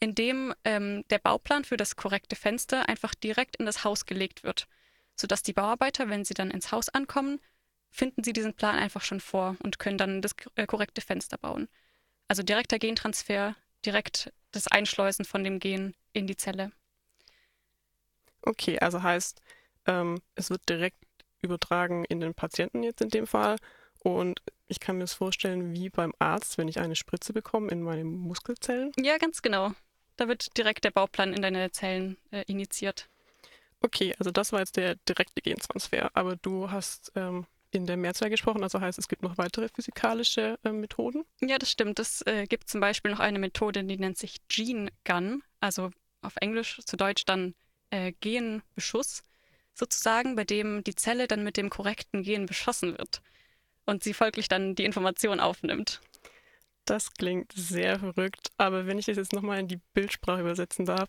in 0.00 0.14
dem 0.14 0.54
ähm, 0.64 1.04
der 1.08 1.18
Bauplan 1.18 1.64
für 1.64 1.78
das 1.78 1.96
korrekte 1.96 2.36
Fenster 2.36 2.88
einfach 2.88 3.14
direkt 3.14 3.56
in 3.56 3.64
das 3.64 3.84
Haus 3.84 4.04
gelegt 4.04 4.42
wird, 4.44 4.68
sodass 5.16 5.42
die 5.42 5.54
Bauarbeiter, 5.54 6.10
wenn 6.10 6.24
sie 6.24 6.34
dann 6.34 6.50
ins 6.50 6.70
Haus 6.70 6.90
ankommen, 6.90 7.40
finden 7.94 8.24
sie 8.24 8.32
diesen 8.32 8.54
Plan 8.54 8.74
einfach 8.74 9.02
schon 9.02 9.20
vor 9.20 9.56
und 9.62 9.78
können 9.78 9.98
dann 9.98 10.20
das 10.20 10.34
äh, 10.56 10.66
korrekte 10.66 11.00
Fenster 11.00 11.38
bauen. 11.38 11.68
Also 12.26 12.42
direkter 12.42 12.80
Gentransfer, 12.80 13.54
direkt 13.86 14.32
das 14.50 14.66
Einschleusen 14.66 15.24
von 15.24 15.44
dem 15.44 15.60
Gen 15.60 15.94
in 16.12 16.26
die 16.26 16.36
Zelle. 16.36 16.72
Okay, 18.42 18.80
also 18.80 19.02
heißt, 19.02 19.40
ähm, 19.86 20.20
es 20.34 20.50
wird 20.50 20.68
direkt 20.68 20.98
übertragen 21.40 22.04
in 22.06 22.18
den 22.18 22.34
Patienten 22.34 22.82
jetzt 22.82 23.00
in 23.00 23.10
dem 23.10 23.28
Fall. 23.28 23.58
Und 24.00 24.42
ich 24.66 24.80
kann 24.80 24.96
mir 24.96 25.04
das 25.04 25.14
vorstellen 25.14 25.72
wie 25.72 25.88
beim 25.88 26.12
Arzt, 26.18 26.58
wenn 26.58 26.66
ich 26.66 26.80
eine 26.80 26.96
Spritze 26.96 27.32
bekomme 27.32 27.70
in 27.70 27.80
meine 27.80 28.04
Muskelzellen. 28.04 28.90
Ja, 28.98 29.18
ganz 29.18 29.40
genau. 29.40 29.72
Da 30.16 30.26
wird 30.26 30.56
direkt 30.56 30.84
der 30.84 30.90
Bauplan 30.90 31.32
in 31.32 31.42
deine 31.42 31.70
Zellen 31.70 32.16
äh, 32.32 32.42
initiiert. 32.48 33.08
Okay, 33.80 34.14
also 34.18 34.32
das 34.32 34.50
war 34.52 34.60
jetzt 34.60 34.76
der 34.76 34.96
direkte 35.08 35.42
Gentransfer. 35.42 36.10
Aber 36.14 36.34
du 36.36 36.70
hast 36.70 37.12
ähm, 37.14 37.46
in 37.74 37.86
der 37.86 37.96
Mehrzahl 37.96 38.30
gesprochen, 38.30 38.62
also 38.62 38.80
heißt, 38.80 38.98
es 38.98 39.08
gibt 39.08 39.22
noch 39.22 39.38
weitere 39.38 39.68
physikalische 39.68 40.58
äh, 40.64 40.70
Methoden. 40.70 41.24
Ja, 41.40 41.58
das 41.58 41.70
stimmt. 41.70 41.98
Es 41.98 42.22
äh, 42.22 42.46
gibt 42.46 42.68
zum 42.68 42.80
Beispiel 42.80 43.10
noch 43.10 43.20
eine 43.20 43.38
Methode, 43.38 43.84
die 43.84 43.98
nennt 43.98 44.18
sich 44.18 44.46
Gene 44.48 44.90
Gun, 45.04 45.42
also 45.60 45.90
auf 46.22 46.34
Englisch, 46.40 46.80
zu 46.84 46.96
Deutsch 46.96 47.24
dann 47.24 47.54
äh, 47.90 48.12
Genbeschuss, 48.20 49.22
sozusagen, 49.74 50.36
bei 50.36 50.44
dem 50.44 50.84
die 50.84 50.94
Zelle 50.94 51.28
dann 51.28 51.44
mit 51.44 51.56
dem 51.56 51.70
korrekten 51.70 52.22
Gen 52.22 52.46
beschossen 52.46 52.96
wird 52.96 53.22
und 53.84 54.02
sie 54.02 54.14
folglich 54.14 54.48
dann 54.48 54.74
die 54.74 54.84
Information 54.84 55.40
aufnimmt. 55.40 56.00
Das 56.84 57.12
klingt 57.14 57.52
sehr 57.52 57.98
verrückt, 57.98 58.50
aber 58.58 58.86
wenn 58.86 58.98
ich 58.98 59.06
das 59.06 59.16
jetzt 59.16 59.32
nochmal 59.32 59.58
in 59.58 59.68
die 59.68 59.80
Bildsprache 59.94 60.40
übersetzen 60.40 60.84
darf, 60.84 61.08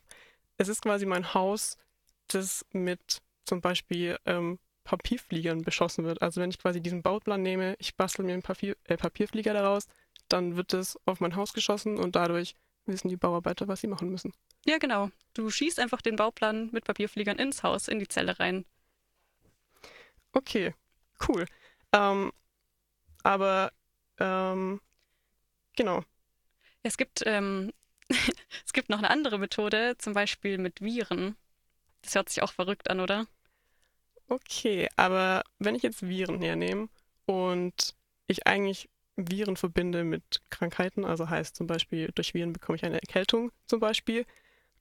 es 0.58 0.70
ist 0.70 0.82
quasi 0.82 1.06
mein 1.06 1.34
Haus, 1.34 1.78
das 2.28 2.66
mit 2.72 3.22
zum 3.44 3.62
Beispiel 3.62 4.18
ähm, 4.26 4.58
Papierfliegern 4.86 5.64
beschossen 5.64 6.06
wird. 6.06 6.22
Also 6.22 6.40
wenn 6.40 6.50
ich 6.50 6.60
quasi 6.60 6.80
diesen 6.80 7.02
Bauplan 7.02 7.42
nehme, 7.42 7.76
ich 7.80 7.96
bastel 7.96 8.24
mir 8.24 8.34
einen 8.34 8.44
Papier, 8.44 8.78
äh, 8.86 8.96
Papierflieger 8.96 9.54
daraus, 9.54 9.88
dann 10.30 10.56
wird 10.56 10.74
es 10.74 10.98
auf 11.06 11.20
mein 11.20 11.36
Haus 11.36 11.54
geschossen 11.54 11.98
und 11.98 12.16
dadurch 12.16 12.56
wissen 12.86 13.10
die 13.10 13.18
Bauarbeiter, 13.18 13.68
was 13.68 13.82
sie 13.82 13.88
machen 13.88 14.10
müssen. 14.10 14.32
Ja, 14.66 14.78
genau. 14.78 15.10
Du 15.34 15.50
schießt 15.50 15.80
einfach 15.80 16.02
den 16.02 16.16
Bauplan 16.16 16.70
mit 16.72 16.86
Papierfliegern 16.86 17.38
ins 17.38 17.64
Haus, 17.64 17.88
in 17.88 18.00
die 18.00 18.08
Zelle 18.08 18.40
rein. 18.40 18.64
Okay, 20.32 20.74
cool. 21.28 21.46
Ähm, 21.92 22.32
aber 23.24 23.72
ähm, 24.20 24.82
genau. 25.76 26.04
Es 26.84 26.98
gibt, 26.98 27.24
ähm, 27.26 27.74
es 28.66 28.74
gibt 28.74 28.90
noch 28.90 29.00
eine 29.00 29.10
andere 29.10 29.40
Methode, 29.40 29.96
zum 29.98 30.14
Beispiel 30.14 30.60
mit 30.60 30.82
Viren. 30.82 31.36
Das 32.04 32.14
hört 32.14 32.30
sich 32.30 32.44
auch 32.44 32.54
verrückt 32.54 32.90
an, 32.92 33.00
oder? 33.00 33.26
Okay, 34.28 34.90
aber 34.96 35.44
wenn 35.60 35.76
ich 35.76 35.84
jetzt 35.84 36.08
Viren 36.08 36.42
hernehme 36.42 36.90
und 37.26 37.96
ich 38.28 38.48
eigentlich 38.48 38.90
Viren 39.16 39.56
verbinde 39.56 40.04
mit 40.04 40.42
Krankheiten, 40.50 41.06
also 41.06 41.30
heißt 41.30 41.56
zum 41.56 41.68
Beispiel, 41.68 42.12
durch 42.16 42.34
Viren 42.34 42.54
bekomme 42.54 42.76
ich 42.76 42.86
eine 42.86 43.02
Erkältung 43.02 43.52
zum 43.68 43.80
Beispiel, 43.80 44.26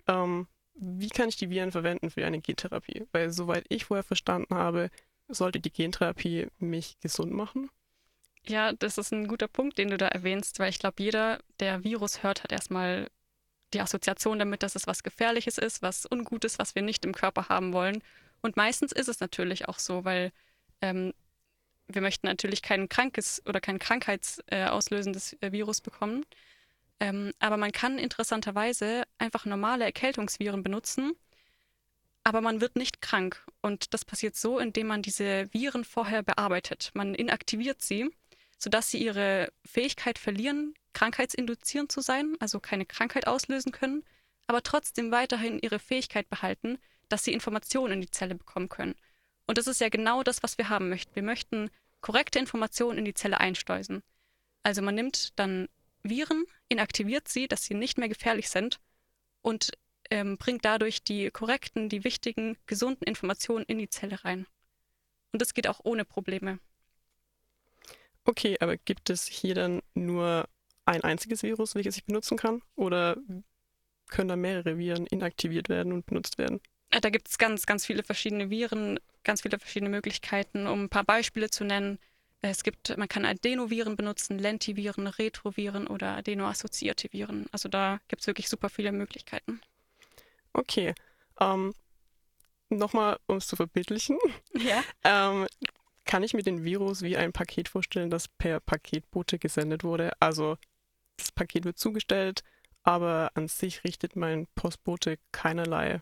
ähm, 0.07 0.49
wie 0.75 1.09
kann 1.09 1.29
ich 1.29 1.37
die 1.37 1.51
Viren 1.51 1.73
verwenden 1.73 2.11
für 2.11 2.27
eine 2.27 2.41
Gentherapie? 2.41 3.07
Weil 3.13 3.31
soweit 3.31 3.65
ich 3.69 3.85
vorher 3.85 4.03
verstanden 4.03 4.55
habe, 4.55 4.91
sollte 5.29 5.61
die 5.61 5.73
Gentherapie 5.73 6.49
mich 6.59 6.99
gesund 7.01 7.33
machen. 7.33 7.71
Ja, 8.47 8.73
das 8.73 8.99
ist 8.99 9.13
ein 9.13 9.27
guter 9.27 9.49
Punkt, 9.49 9.79
den 9.79 9.89
du 9.89 9.97
da 9.97 10.09
erwähnst, 10.09 10.59
weil 10.59 10.69
ich 10.69 10.79
glaube, 10.79 11.03
jeder, 11.03 11.39
der 11.61 11.85
Virus 11.85 12.23
hört, 12.23 12.43
hat 12.43 12.53
erstmal 12.53 13.09
die 13.73 13.81
Assoziation 13.81 14.39
damit, 14.39 14.63
dass 14.63 14.75
es 14.75 14.87
was 14.87 15.03
Gefährliches 15.03 15.59
ist, 15.59 15.81
was 15.81 16.07
Ungutes, 16.11 16.59
was 16.59 16.75
wir 16.75 16.83
nicht 16.83 17.05
im 17.05 17.15
Körper 17.15 17.49
haben 17.49 17.73
wollen. 17.73 18.03
Und 18.45 18.59
meistens 18.59 18.93
ist 18.93 19.09
es 19.09 19.21
natürlich 19.21 19.69
auch 19.69 19.79
so, 19.79 20.05
weil 20.05 20.31
ähm, 20.83 21.15
wir 21.89 22.03
möchten 22.03 22.27
natürlich 22.27 22.61
kein 22.61 22.91
krankes 22.91 23.41
oder 23.47 23.59
kein 23.59 23.79
krankheitsauslösendes 23.79 25.39
äh, 25.41 25.51
Virus 25.51 25.81
bekommen. 25.81 26.27
Ähm, 27.01 27.33
aber 27.39 27.57
man 27.57 27.73
kann 27.73 27.99
interessanterweise 27.99 29.05
einfach 29.17 29.47
normale 29.47 29.87
Erkältungsviren 29.87 30.63
benutzen, 30.63 31.15
aber 32.23 32.43
man 32.43 32.61
wird 32.61 32.77
nicht 32.77 33.01
krank. 33.01 33.43
Und 33.63 33.95
das 33.95 34.05
passiert 34.05 34.37
so, 34.37 34.59
indem 34.59 34.89
man 34.89 35.01
diese 35.01 35.51
Viren 35.55 35.83
vorher 35.83 36.23
bearbeitet. 36.23 36.91
Man 36.93 37.15
inaktiviert 37.15 37.81
sie, 37.81 38.11
sodass 38.59 38.91
sie 38.91 39.03
ihre 39.03 39.51
Fähigkeit 39.65 40.19
verlieren, 40.19 40.75
krankheitsinduzierend 40.93 41.91
zu 41.91 42.03
sein, 42.03 42.37
also 42.41 42.61
keine 42.61 42.85
Krankheit 42.85 43.27
auslösen 43.27 43.73
können, 43.73 44.05
aber 44.47 44.63
trotzdem 44.63 45.11
weiterhin 45.11 45.59
ihre 45.61 45.79
Fähigkeit 45.79 46.29
behalten, 46.29 46.79
dass 47.09 47.25
sie 47.25 47.33
Informationen 47.33 47.95
in 47.95 48.01
die 48.01 48.11
Zelle 48.11 48.35
bekommen 48.35 48.69
können. 48.69 48.95
Und 49.47 49.59
das 49.59 49.67
ist 49.67 49.81
ja 49.81 49.89
genau 49.89 50.23
das, 50.23 50.43
was 50.43 50.59
wir 50.59 50.69
haben 50.69 50.89
möchten. 50.89 51.15
Wir 51.15 51.23
möchten 51.23 51.71
korrekte 52.01 52.39
Informationen 52.39 52.99
in 52.99 53.05
die 53.05 53.15
Zelle 53.15 53.41
einsteusen. 53.41 54.03
Also 54.63 54.83
man 54.83 54.95
nimmt 54.95 55.39
dann 55.39 55.69
Viren, 56.03 56.45
inaktiviert 56.69 57.29
sie, 57.29 57.49
dass 57.49 57.65
sie 57.65 57.75
nicht 57.75 57.99
mehr 57.99 58.09
gefährlich 58.09 58.49
sind 58.51 58.81
und 59.43 59.73
ähm, 60.11 60.37
bringt 60.37 60.65
dadurch 60.65 61.03
die 61.03 61.31
korrekten, 61.31 61.89
die 61.89 62.05
wichtigen, 62.05 62.57
gesunden 62.67 63.07
Informationen 63.07 63.65
in 63.67 63.79
die 63.79 63.89
Zelle 63.89 64.25
rein. 64.25 64.47
Und 65.33 65.43
das 65.43 65.55
geht 65.55 65.67
auch 65.67 65.81
ohne 65.83 66.05
Probleme. 66.05 66.59
Okay, 68.25 68.57
aber 68.61 68.77
gibt 68.77 69.11
es 69.11 69.27
hier 69.27 69.55
dann 69.55 69.83
nur 69.95 70.49
ein 70.87 71.03
einziges 71.03 71.43
Virus, 71.43 71.75
welches 71.75 71.97
ich 71.97 72.05
benutzen 72.05 72.37
kann? 72.37 72.63
Oder 72.77 73.17
können 74.09 74.29
da 74.29 74.37
mehrere 74.37 74.79
Viren 74.79 75.07
inaktiviert 75.07 75.69
werden 75.69 75.93
und 75.93 76.07
benutzt 76.07 76.39
werden? 76.39 76.61
Äh, 76.95 77.01
Da 77.01 77.11
gibt 77.11 77.29
es 77.29 77.39
ganz, 77.39 77.67
ganz 77.67 77.85
viele 77.85 78.03
verschiedene 78.03 78.51
Viren, 78.51 78.99
ganz 79.25 79.43
viele 79.43 79.59
verschiedene 79.59 79.91
Möglichkeiten. 79.91 80.67
Um 80.67 80.85
ein 80.85 80.89
paar 80.89 81.05
Beispiele 81.05 81.51
zu 81.51 81.65
nennen, 81.65 81.99
es 82.41 82.63
gibt, 82.63 82.97
man 82.97 83.09
kann 83.09 83.25
Adenoviren 83.25 83.97
benutzen, 83.97 84.39
Lentiviren, 84.39 85.07
Retroviren 85.07 85.87
oder 85.87 86.17
adenoassoziierte 86.17 87.13
Viren. 87.13 87.47
Also 87.53 87.69
da 87.69 88.01
gibt 88.09 88.21
es 88.21 88.27
wirklich 88.27 88.49
super 88.49 88.69
viele 88.69 88.93
Möglichkeiten. 88.93 89.61
Okay. 90.53 90.95
Ähm, 91.41 91.75
Nochmal, 92.71 93.19
um 93.27 93.37
es 93.37 93.47
zu 93.47 93.57
verbildlichen, 93.57 94.19
Ja. 94.55 94.83
ähm, 95.05 95.47
kann 96.07 96.23
ich 96.23 96.35
mir 96.35 96.43
den 96.43 96.65
Virus 96.65 97.03
wie 97.03 97.17
ein 97.17 97.33
Paket 97.33 97.69
vorstellen, 97.69 98.11
das 98.11 98.27
per 98.29 98.61
Paketbote 98.61 99.39
gesendet 99.39 99.85
wurde. 99.85 100.13
Also 100.21 100.57
das 101.17 101.31
Paket 101.31 101.65
wird 101.65 101.79
zugestellt, 101.79 102.43
aber 102.83 103.31
an 103.35 103.49
sich 103.49 103.85
richtet 103.85 104.17
mein 104.17 104.47
Postbote 104.55 105.19
keinerlei 105.33 106.01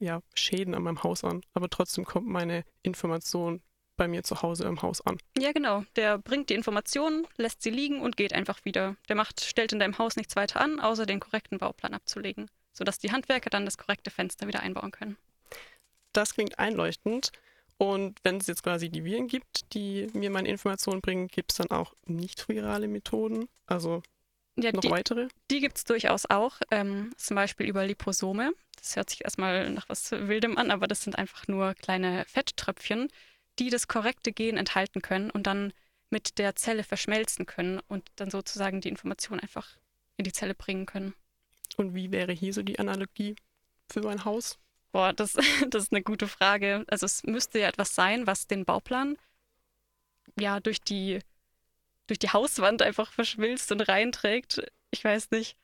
ja, 0.00 0.22
Schäden 0.34 0.74
an 0.74 0.82
meinem 0.82 1.02
Haus 1.02 1.22
an. 1.24 1.42
Aber 1.54 1.68
trotzdem 1.68 2.04
kommt 2.04 2.26
meine 2.26 2.64
Information 2.82 3.62
bei 3.96 4.08
mir 4.08 4.22
zu 4.24 4.40
Hause 4.40 4.64
im 4.64 4.80
Haus 4.80 5.02
an. 5.02 5.18
Ja, 5.38 5.52
genau. 5.52 5.84
Der 5.94 6.16
bringt 6.16 6.48
die 6.48 6.54
Informationen, 6.54 7.26
lässt 7.36 7.62
sie 7.62 7.70
liegen 7.70 8.00
und 8.00 8.16
geht 8.16 8.32
einfach 8.32 8.64
wieder. 8.64 8.96
Der 9.08 9.16
macht, 9.16 9.42
stellt 9.42 9.72
in 9.72 9.78
deinem 9.78 9.98
Haus 9.98 10.16
nichts 10.16 10.36
weiter 10.36 10.60
an, 10.60 10.80
außer 10.80 11.04
den 11.04 11.20
korrekten 11.20 11.58
Bauplan 11.58 11.92
abzulegen, 11.92 12.50
sodass 12.72 12.98
die 12.98 13.12
Handwerker 13.12 13.50
dann 13.50 13.66
das 13.66 13.76
korrekte 13.76 14.10
Fenster 14.10 14.48
wieder 14.48 14.60
einbauen 14.60 14.90
können. 14.90 15.18
Das 16.14 16.34
klingt 16.34 16.58
einleuchtend. 16.58 17.30
Und 17.76 18.18
wenn 18.22 18.38
es 18.38 18.46
jetzt 18.46 18.62
quasi 18.62 18.88
die 18.88 19.04
Viren 19.04 19.28
gibt, 19.28 19.74
die 19.74 20.06
mir 20.12 20.30
meine 20.30 20.48
Informationen 20.48 21.00
bringen, 21.00 21.28
gibt 21.28 21.52
es 21.52 21.58
dann 21.58 21.70
auch 21.70 21.94
nicht 22.06 22.48
virale 22.48 22.88
Methoden? 22.88 23.48
Also 23.66 24.02
Ja, 24.62 24.72
noch 24.72 24.80
die, 24.80 24.90
weitere? 24.90 25.28
die 25.50 25.60
gibt 25.60 25.78
es 25.78 25.84
durchaus 25.84 26.26
auch, 26.26 26.56
ähm, 26.70 27.12
zum 27.16 27.34
Beispiel 27.34 27.66
über 27.66 27.86
Liposome. 27.86 28.52
Das 28.76 28.96
hört 28.96 29.10
sich 29.10 29.24
erstmal 29.24 29.70
nach 29.70 29.88
was 29.88 30.10
Wildem 30.12 30.58
an, 30.58 30.70
aber 30.70 30.86
das 30.86 31.02
sind 31.02 31.18
einfach 31.18 31.48
nur 31.48 31.74
kleine 31.74 32.24
Fetttröpfchen, 32.26 33.08
die 33.58 33.70
das 33.70 33.88
korrekte 33.88 34.32
Gen 34.32 34.56
enthalten 34.56 35.02
können 35.02 35.30
und 35.30 35.46
dann 35.46 35.72
mit 36.10 36.38
der 36.38 36.56
Zelle 36.56 36.82
verschmelzen 36.82 37.46
können 37.46 37.80
und 37.88 38.08
dann 38.16 38.30
sozusagen 38.30 38.80
die 38.80 38.88
Information 38.88 39.40
einfach 39.40 39.78
in 40.16 40.24
die 40.24 40.32
Zelle 40.32 40.54
bringen 40.54 40.86
können. 40.86 41.14
Und 41.76 41.94
wie 41.94 42.10
wäre 42.10 42.32
hier 42.32 42.52
so 42.52 42.62
die 42.62 42.78
Analogie 42.78 43.36
für 43.90 44.02
mein 44.02 44.24
Haus? 44.24 44.58
Boah, 44.92 45.12
das, 45.12 45.34
das 45.70 45.84
ist 45.84 45.92
eine 45.92 46.02
gute 46.02 46.28
Frage. 46.28 46.84
Also 46.88 47.06
es 47.06 47.22
müsste 47.24 47.60
ja 47.60 47.68
etwas 47.68 47.94
sein, 47.94 48.26
was 48.26 48.46
den 48.46 48.64
Bauplan 48.64 49.16
ja 50.38 50.60
durch 50.60 50.80
die, 50.80 51.20
durch 52.10 52.18
die 52.18 52.30
Hauswand 52.30 52.82
einfach 52.82 53.12
verschmilzt 53.12 53.70
und 53.72 53.82
reinträgt. 53.82 54.62
Ich 54.90 55.04
weiß 55.04 55.30
nicht. 55.30 55.56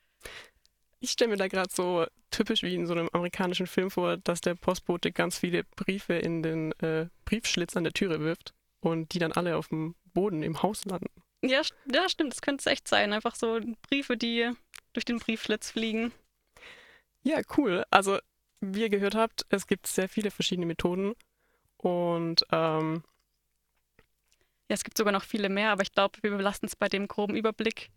Ich 0.99 1.11
stelle 1.11 1.31
mir 1.31 1.37
da 1.37 1.47
gerade 1.47 1.69
so 1.71 2.07
typisch 2.31 2.63
wie 2.63 2.73
in 2.73 2.87
so 2.87 2.93
einem 2.93 3.09
amerikanischen 3.11 3.67
Film 3.67 3.91
vor, 3.91 4.17
dass 4.17 4.41
der 4.41 4.55
Postbote 4.55 5.11
ganz 5.11 5.37
viele 5.37 5.63
Briefe 5.63 6.13
in 6.13 6.41
den 6.41 6.71
äh, 6.79 7.07
Briefschlitz 7.25 7.75
an 7.75 7.83
der 7.83 7.93
Türe 7.93 8.21
wirft 8.21 8.53
und 8.79 9.13
die 9.13 9.19
dann 9.19 9.33
alle 9.33 9.57
auf 9.57 9.67
dem 9.67 9.95
Boden 10.13 10.41
im 10.41 10.63
Haus 10.63 10.85
landen. 10.85 11.09
Ja, 11.43 11.61
ja 11.91 12.09
stimmt, 12.09 12.33
das 12.33 12.41
könnte 12.41 12.61
es 12.61 12.71
echt 12.71 12.87
sein. 12.87 13.13
Einfach 13.13 13.35
so 13.35 13.59
Briefe, 13.89 14.17
die 14.17 14.49
durch 14.93 15.05
den 15.05 15.19
Briefschlitz 15.19 15.71
fliegen. 15.71 16.11
Ja, 17.23 17.41
cool. 17.57 17.85
Also, 17.91 18.19
wie 18.61 18.81
ihr 18.81 18.89
gehört 18.89 19.15
habt, 19.15 19.45
es 19.49 19.67
gibt 19.67 19.85
sehr 19.85 20.09
viele 20.09 20.31
verschiedene 20.31 20.65
Methoden 20.65 21.13
und 21.77 22.43
ähm, 22.51 23.03
Ja, 24.69 24.73
es 24.75 24.83
gibt 24.83 24.97
sogar 24.97 25.13
noch 25.13 25.23
viele 25.23 25.49
mehr, 25.49 25.71
aber 25.71 25.83
ich 25.83 25.91
glaube, 25.91 26.19
wir 26.21 26.31
belassen 26.35 26.67
es 26.67 26.75
bei 26.75 26.89
dem 26.89 27.07
groben 27.07 27.35
Überblick. 27.35 27.89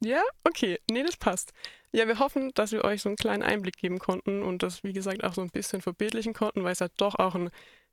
Ja, 0.00 0.22
okay. 0.44 0.78
Nee, 0.90 1.02
das 1.02 1.16
passt. 1.16 1.52
Ja, 1.92 2.06
wir 2.06 2.18
hoffen, 2.18 2.52
dass 2.54 2.72
wir 2.72 2.84
euch 2.84 3.02
so 3.02 3.08
einen 3.08 3.16
kleinen 3.16 3.42
Einblick 3.42 3.76
geben 3.76 3.98
konnten 3.98 4.42
und 4.42 4.62
das, 4.62 4.84
wie 4.84 4.92
gesagt, 4.92 5.24
auch 5.24 5.34
so 5.34 5.40
ein 5.40 5.50
bisschen 5.50 5.80
verbildlichen 5.80 6.34
konnten, 6.34 6.62
weil 6.64 6.72
es 6.72 6.80
halt 6.80 6.92
doch 6.98 7.14
auch 7.16 7.34
ein 7.34 7.50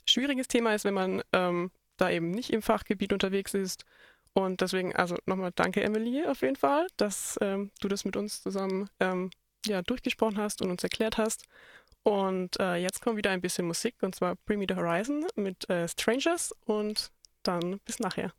schwieriges 0.10 0.48
Thema 0.48 0.74
ist, 0.74 0.86
wenn 0.86 0.94
man 0.94 1.22
ähm, 1.34 1.72
da 1.98 2.10
eben 2.10 2.32
nicht 2.32 2.52
im 2.52 2.62
Fachgebiet 2.62 3.14
unterwegs 3.14 3.54
ist. 3.54 3.86
Und 4.34 4.62
deswegen, 4.62 4.96
also 4.96 5.18
nochmal 5.26 5.52
danke, 5.54 5.84
Emily, 5.84 6.26
auf 6.26 6.42
jeden 6.42 6.56
Fall, 6.56 6.88
dass 6.98 7.38
ähm, 7.42 7.72
du 7.82 7.88
das 7.88 8.06
mit 8.06 8.16
uns 8.16 8.42
zusammen 8.42 8.90
ähm, 9.00 9.30
ja, 9.66 9.82
durchgesprochen 9.82 10.38
hast 10.38 10.62
und 10.62 10.72
uns 10.72 10.84
erklärt 10.84 11.18
hast. 11.18 11.46
Und 12.04 12.60
äh, 12.60 12.76
jetzt 12.78 13.02
kommt 13.02 13.18
wieder 13.18 13.30
ein 13.32 13.42
bisschen 13.42 13.68
Musik 13.68 13.96
und 14.02 14.16
zwar 14.16 14.36
Bring 14.46 14.60
Me 14.60 14.66
the 14.68 14.76
Horizon 14.76 15.26
mit 15.36 15.70
äh, 15.70 15.88
Strangers 15.88 16.54
und 16.66 17.12
dann 17.44 17.80
bis 17.86 18.00
nachher. 18.00 18.34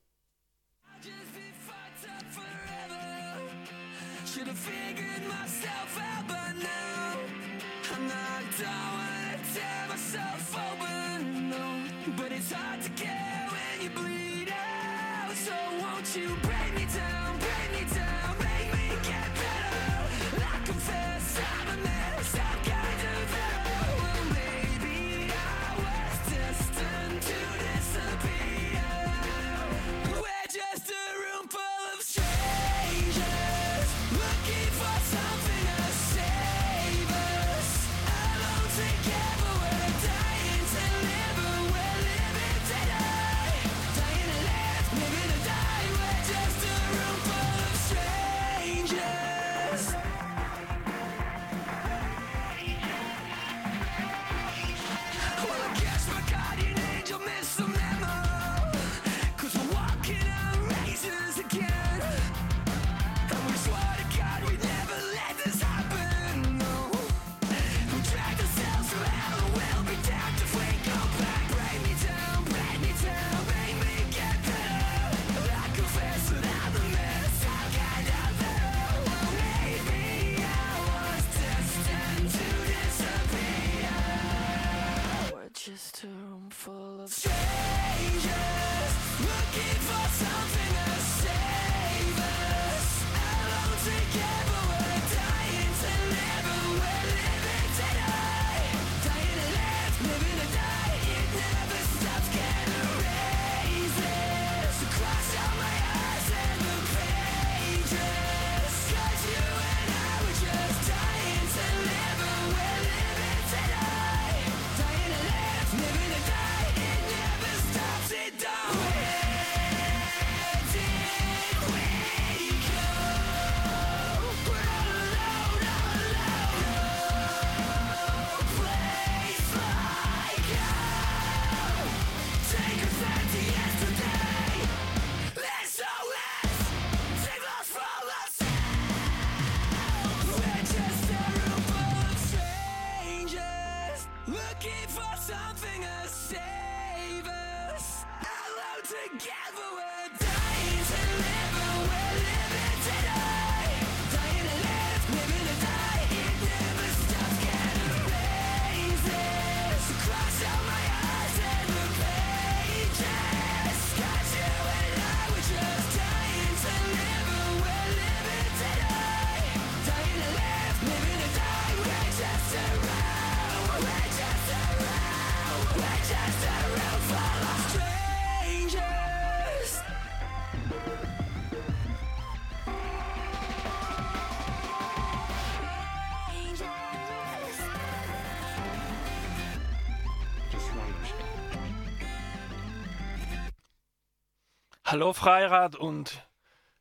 Hallo 194.92 195.14
Freirad 195.14 195.74
und 195.74 196.28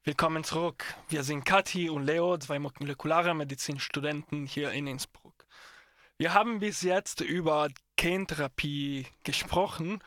willkommen 0.04 0.44
zurück. 0.44 0.84
Wir 1.08 1.24
sind 1.24 1.46
Kathi 1.46 1.90
und 1.90 2.06
Leo, 2.06 2.38
zwei 2.38 2.60
molekulare 2.60 3.34
Medizinstudenten 3.34 4.46
hier 4.46 4.72
in 4.72 4.86
Innsbruck. 4.86 5.46
Wir 6.18 6.34
haben 6.34 6.60
bis 6.60 6.82
jetzt 6.82 7.22
über 7.22 7.70
Gentherapie 7.96 9.08
gesprochen 9.24 10.04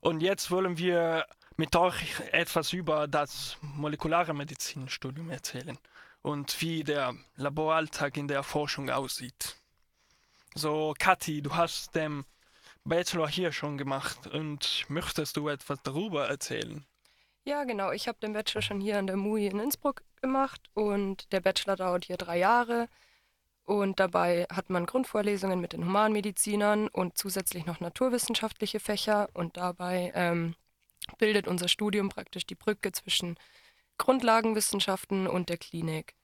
und 0.00 0.20
jetzt 0.20 0.52
wollen 0.52 0.78
wir 0.78 1.26
mit 1.56 1.74
euch 1.74 2.20
etwas 2.30 2.72
über 2.72 3.08
das 3.08 3.56
molekulare 3.60 4.34
Medizinstudium 4.34 5.28
erzählen 5.30 5.76
und 6.22 6.60
wie 6.60 6.84
der 6.84 7.12
Laboralltag 7.34 8.18
in 8.18 8.28
der 8.28 8.44
Forschung 8.44 8.88
aussieht. 8.88 9.56
So, 10.54 10.94
Kathi, 10.96 11.42
du 11.42 11.56
hast 11.56 11.96
den 11.96 12.24
Bachelor 12.84 13.28
hier 13.28 13.50
schon 13.50 13.78
gemacht 13.78 14.28
und 14.28 14.84
möchtest 14.86 15.36
du 15.36 15.48
etwas 15.48 15.82
darüber 15.82 16.28
erzählen? 16.28 16.86
Ja, 17.44 17.64
genau. 17.64 17.90
Ich 17.90 18.06
habe 18.06 18.18
den 18.20 18.34
Bachelor 18.34 18.62
schon 18.62 18.80
hier 18.80 18.98
an 18.98 19.06
der 19.08 19.16
MUI 19.16 19.46
in 19.46 19.58
Innsbruck 19.58 20.02
gemacht 20.20 20.62
und 20.74 21.32
der 21.32 21.40
Bachelor 21.40 21.76
dauert 21.76 22.04
hier 22.04 22.16
drei 22.16 22.38
Jahre. 22.38 22.88
Und 23.64 24.00
dabei 24.00 24.46
hat 24.52 24.70
man 24.70 24.86
Grundvorlesungen 24.86 25.60
mit 25.60 25.72
den 25.72 25.84
Humanmedizinern 25.84 26.88
und 26.88 27.16
zusätzlich 27.18 27.66
noch 27.66 27.80
naturwissenschaftliche 27.80 28.80
Fächer. 28.80 29.28
Und 29.34 29.56
dabei 29.56 30.12
ähm, 30.14 30.54
bildet 31.18 31.48
unser 31.48 31.68
Studium 31.68 32.08
praktisch 32.08 32.46
die 32.46 32.54
Brücke 32.54 32.92
zwischen 32.92 33.36
Grundlagenwissenschaften 33.98 35.26
und 35.26 35.48
der 35.48 35.58
Klinik. 35.58 36.14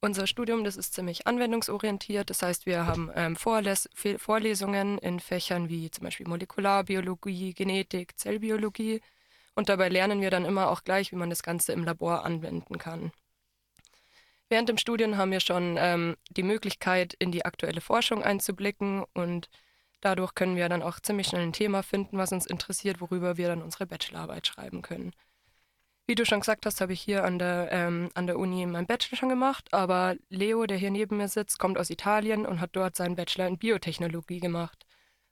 Unser 0.00 0.26
Studium, 0.26 0.64
das 0.64 0.76
ist 0.76 0.94
ziemlich 0.94 1.26
anwendungsorientiert. 1.26 2.30
Das 2.30 2.42
heißt, 2.42 2.66
wir 2.66 2.86
haben 2.86 3.10
ähm, 3.14 3.36
Vorles 3.36 3.88
Vorlesungen 3.94 4.98
in 4.98 5.18
Fächern 5.20 5.68
wie 5.68 5.90
zum 5.90 6.04
Beispiel 6.04 6.28
Molekularbiologie, 6.28 7.52
Genetik, 7.52 8.16
Zellbiologie. 8.18 9.00
Und 9.58 9.68
dabei 9.68 9.88
lernen 9.88 10.20
wir 10.20 10.30
dann 10.30 10.44
immer 10.44 10.70
auch 10.70 10.84
gleich, 10.84 11.10
wie 11.10 11.16
man 11.16 11.30
das 11.30 11.42
Ganze 11.42 11.72
im 11.72 11.82
Labor 11.82 12.24
anwenden 12.24 12.78
kann. 12.78 13.10
Während 14.48 14.68
dem 14.68 14.78
Studium 14.78 15.16
haben 15.16 15.32
wir 15.32 15.40
schon 15.40 15.74
ähm, 15.80 16.16
die 16.30 16.44
Möglichkeit, 16.44 17.14
in 17.18 17.32
die 17.32 17.44
aktuelle 17.44 17.80
Forschung 17.80 18.22
einzublicken 18.22 19.04
und 19.14 19.50
dadurch 20.00 20.36
können 20.36 20.54
wir 20.54 20.68
dann 20.68 20.80
auch 20.84 21.00
ziemlich 21.00 21.26
schnell 21.26 21.42
ein 21.42 21.52
Thema 21.52 21.82
finden, 21.82 22.18
was 22.18 22.30
uns 22.30 22.46
interessiert, 22.46 23.00
worüber 23.00 23.36
wir 23.36 23.48
dann 23.48 23.60
unsere 23.60 23.86
Bachelorarbeit 23.86 24.46
schreiben 24.46 24.80
können. 24.80 25.10
Wie 26.06 26.14
du 26.14 26.24
schon 26.24 26.38
gesagt 26.38 26.64
hast, 26.64 26.80
habe 26.80 26.92
ich 26.92 27.00
hier 27.00 27.24
an 27.24 27.40
der, 27.40 27.70
ähm, 27.72 28.10
an 28.14 28.28
der 28.28 28.38
Uni 28.38 28.64
meinen 28.64 28.86
Bachelor 28.86 29.18
schon 29.18 29.28
gemacht, 29.28 29.74
aber 29.74 30.14
Leo, 30.28 30.66
der 30.66 30.76
hier 30.76 30.92
neben 30.92 31.16
mir 31.16 31.26
sitzt, 31.26 31.58
kommt 31.58 31.78
aus 31.78 31.90
Italien 31.90 32.46
und 32.46 32.60
hat 32.60 32.76
dort 32.76 32.94
seinen 32.94 33.16
Bachelor 33.16 33.48
in 33.48 33.58
Biotechnologie 33.58 34.38
gemacht. 34.38 34.86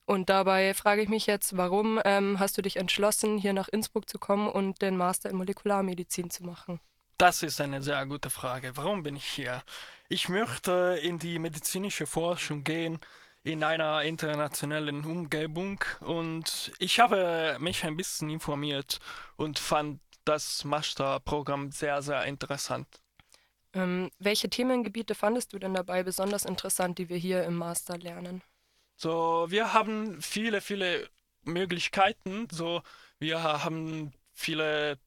Und 0.06 0.30
dabei 0.30 0.72
frage 0.72 1.02
ich 1.02 1.08
mich 1.08 1.26
jetzt, 1.26 1.56
warum 1.56 2.00
ähm, 2.04 2.38
hast 2.38 2.56
du 2.56 2.62
dich 2.62 2.76
entschlossen, 2.76 3.38
hier 3.38 3.52
nach 3.52 3.68
Innsbruck 3.68 4.08
zu 4.08 4.18
kommen 4.18 4.48
und 4.48 4.80
den 4.80 4.96
Master 4.96 5.28
in 5.28 5.36
Molekularmedizin 5.36 6.30
zu 6.30 6.44
machen? 6.44 6.80
Das 7.18 7.42
ist 7.42 7.60
eine 7.60 7.82
sehr 7.82 8.06
gute 8.06 8.30
Frage. 8.30 8.76
Warum 8.76 9.02
bin 9.02 9.16
ich 9.16 9.24
hier? 9.24 9.62
Ich 10.08 10.28
möchte 10.28 11.00
in 11.02 11.18
die 11.18 11.40
medizinische 11.40 12.06
Forschung 12.06 12.62
gehen, 12.62 13.00
in 13.42 13.64
einer 13.64 14.02
internationalen 14.02 15.04
Umgebung 15.04 15.82
und 16.00 16.72
ich 16.78 17.00
habe 17.00 17.56
mich 17.58 17.84
ein 17.84 17.96
bisschen 17.96 18.28
informiert 18.28 18.98
und 19.36 19.58
fand 19.58 20.00
das 20.24 20.64
Masterprogramm 20.64 21.70
sehr, 21.70 22.02
sehr 22.02 22.24
interessant. 22.24 22.86
Ähm, 23.72 24.10
welche 24.18 24.50
Themengebiete 24.50 25.14
fandest 25.14 25.52
du 25.52 25.58
denn 25.58 25.74
dabei 25.74 26.02
besonders 26.02 26.44
interessant, 26.44 26.98
die 26.98 27.08
wir 27.08 27.16
hier 27.16 27.44
im 27.44 27.56
Master 27.56 27.96
lernen? 27.98 28.42
So, 28.96 29.46
wir 29.50 29.72
haben 29.74 30.20
viele, 30.22 30.60
viele 30.60 31.08
Möglichkeiten. 31.42 32.48
So, 32.50 32.82
wir 33.18 33.42
haben 33.42 34.12
viele, 34.32 34.98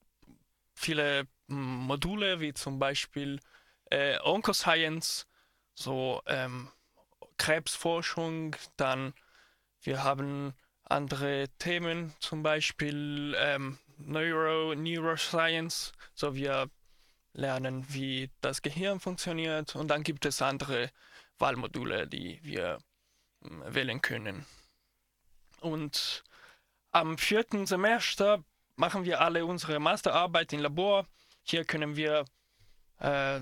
viele 0.75 1.27
Module, 1.47 2.39
wie 2.39 2.53
zum 2.53 2.79
Beispiel 2.79 3.39
äh, 3.89 4.19
Oncoscience, 4.21 5.27
so 5.73 6.21
ähm, 6.27 6.69
Krebsforschung, 7.37 8.55
dann 8.77 9.13
wir 9.81 10.03
haben 10.03 10.53
andere 10.83 11.47
Themen, 11.57 12.13
zum 12.19 12.43
Beispiel 12.43 13.35
ähm, 13.37 13.79
Neuro, 13.97 14.75
Neuroscience, 14.75 15.93
so 16.13 16.35
wir 16.35 16.69
lernen, 17.33 17.85
wie 17.89 18.29
das 18.41 18.61
Gehirn 18.61 18.99
funktioniert. 18.99 19.75
Und 19.75 19.87
dann 19.87 20.03
gibt 20.03 20.25
es 20.25 20.41
andere 20.41 20.91
Wahlmodule, 21.37 22.07
die 22.07 22.39
wir 22.43 22.79
wählen 23.41 24.01
können. 24.01 24.45
Und 25.61 26.23
am 26.91 27.17
vierten 27.17 27.65
Semester 27.65 28.43
machen 28.75 29.03
wir 29.03 29.21
alle 29.21 29.45
unsere 29.45 29.79
Masterarbeit 29.79 30.53
im 30.53 30.61
Labor. 30.61 31.05
Hier 31.43 31.65
können 31.65 31.95
wir 31.95 32.25
äh, 32.99 33.41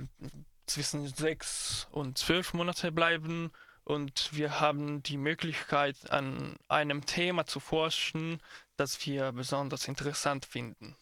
zwischen 0.65 1.07
sechs 1.07 1.87
und 1.91 2.17
zwölf 2.17 2.53
Monate 2.53 2.91
bleiben 2.91 3.51
und 3.83 4.33
wir 4.33 4.59
haben 4.59 5.01
die 5.03 5.15
Möglichkeit, 5.15 6.11
an 6.11 6.57
einem 6.67 7.05
Thema 7.05 7.45
zu 7.45 7.61
forschen, 7.61 8.41
das 8.75 9.05
wir 9.05 9.31
besonders 9.31 9.87
interessant 9.87 10.45
finden. 10.45 10.95